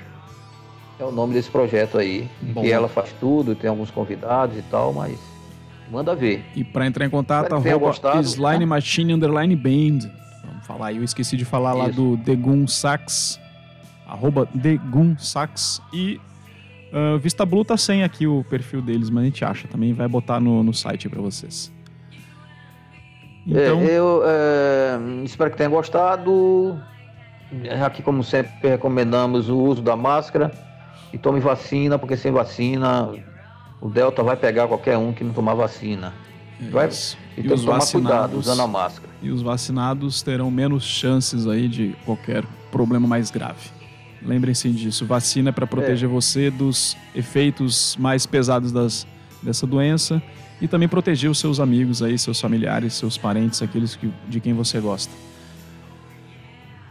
é 1.01 1.05
o 1.05 1.11
nome 1.11 1.35
desse 1.35 1.51
projeto 1.51 1.99
aí. 1.99 2.29
Bom. 2.41 2.63
Que 2.63 2.71
ela 2.71 2.89
faz 2.89 3.13
tudo, 3.19 3.55
tem 3.55 3.71
alguns 3.71 3.91
convidados 3.91 4.57
e 4.57 4.63
tal, 4.63 4.93
mas 4.93 5.19
manda 5.91 6.15
ver. 6.15 6.45
E 6.55 6.63
para 6.63 6.87
entrar 6.87 7.05
em 7.07 7.11
contato, 7.11 7.55
arroba 7.55 7.79
gostado, 7.79 8.21
Slime 8.21 8.61
né? 8.61 8.67
Machine 8.67 9.15
Underline 9.15 9.57
Band. 9.57 10.11
Vamos 10.45 10.67
falar 10.67 10.89
aí, 10.89 10.99
eu 10.99 11.05
esqueci 11.05 11.37
de 11.37 11.45
falar 11.45 11.73
lá 11.73 11.89
Isso. 11.89 11.97
do 11.97 12.17
The 12.19 12.37
Gun 12.37 12.67
Sax, 12.67 13.41
arroba 14.07 14.47
The 14.47 14.77
Gun 14.77 15.17
Sax. 15.19 15.81
E 15.93 16.21
ah, 16.93 17.19
Vista 17.19 17.47
Blue 17.47 17.65
tá 17.65 17.77
sem 17.77 18.03
aqui 18.03 18.27
o 18.27 18.45
perfil 18.49 18.83
deles, 18.83 19.11
mas 19.11 19.23
a 19.23 19.27
gente 19.27 19.45
acha 19.45 19.69
também, 19.69 19.93
vai 19.93 20.09
botar 20.09 20.41
no, 20.41 20.63
no 20.63 20.75
site 20.75 21.09
para 21.09 21.21
vocês. 21.21 21.73
Então, 23.47 23.81
É, 23.81 23.99
eu 23.99 24.23
é, 24.27 25.25
espero 25.25 25.51
que 25.51 25.57
tenha 25.57 25.69
gostado. 25.71 26.79
Aqui, 27.85 28.01
como 28.03 28.23
sempre, 28.23 28.53
recomendamos 28.63 29.49
o 29.49 29.59
uso 29.59 29.83
da 29.83 29.97
máscara 29.97 30.53
e 31.13 31.19
tome 31.19 31.41
vacina, 31.41 31.99
porque 31.99 32.17
sem 32.17 32.33
vacina 32.33 33.11
o 33.81 33.89
Delta 33.89 34.23
vai 34.23 34.37
pegar 34.37 34.69
qualquer 34.69 34.97
um 34.97 35.13
que 35.13 35.25
não 35.25 35.33
tomar 35.33 35.55
vacina. 35.55 36.13
Vai, 36.71 36.89
isso. 36.89 37.17
e 37.37 37.41
E 37.41 37.43
tem 37.43 37.53
os 37.53 37.61
que 37.61 37.67
tomar 37.67 37.87
cuidado 37.87 38.39
usando 38.39 38.61
a 38.61 38.67
máscara. 38.67 39.11
e 39.23 39.31
os 39.31 39.41
vacinados 39.41 40.23
terão 40.23 40.51
menos 40.51 40.85
chances 40.85 41.47
aí 41.47 41.69
de 41.69 41.97
qualquer 42.05 42.45
problema 42.71 43.09
mais 43.09 43.31
grave. 43.31 43.71
Lembrem-se 44.23 44.69
disso, 44.71 45.07
vacina 45.07 45.49
é 45.49 45.53
para 45.53 45.67
proteger 45.67 46.07
você 46.07 46.51
dos 46.51 46.95
efeitos 47.15 47.97
mais 47.99 48.27
pesados 48.27 48.71
das, 48.71 49.07
dessa 49.43 49.67
doença 49.67 50.23
e 50.61 50.69
também 50.69 50.87
proteger 50.87 51.31
os 51.31 51.39
seus 51.39 51.59
amigos 51.59 52.03
aí, 52.03 52.19
seus 52.19 52.39
familiares, 52.39 52.93
seus 52.93 53.17
parentes, 53.17 53.63
aqueles 53.63 53.97
que, 53.97 54.13
de 54.29 54.39
quem 54.39 54.53
você 54.53 54.79
gosta. 54.79 55.11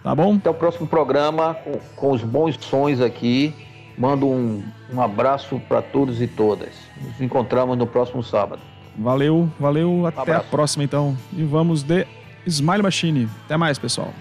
Tá 0.01 0.15
bom? 0.15 0.35
Até 0.37 0.49
o 0.49 0.53
próximo 0.55 0.87
programa 0.87 1.53
com, 1.53 1.79
com 1.95 2.11
os 2.11 2.23
bons 2.23 2.57
sons 2.59 2.99
aqui. 2.99 3.53
Mando 3.99 4.25
um, 4.27 4.63
um 4.93 5.01
abraço 5.01 5.59
para 5.67 5.81
todos 5.81 6.21
e 6.21 6.27
todas. 6.27 6.69
Nos 7.01 7.19
encontramos 7.19 7.77
no 7.77 7.85
próximo 7.85 8.23
sábado. 8.23 8.61
Valeu, 8.97 9.49
valeu, 9.59 10.05
até 10.07 10.19
a 10.19 10.21
Abraço. 10.23 10.47
próxima 10.49 10.83
então. 10.85 11.17
E 11.33 11.43
vamos 11.43 11.83
de 11.83 12.07
Smile 12.47 12.81
Machine. 12.81 13.29
Até 13.45 13.57
mais, 13.57 13.77
pessoal. 13.77 14.13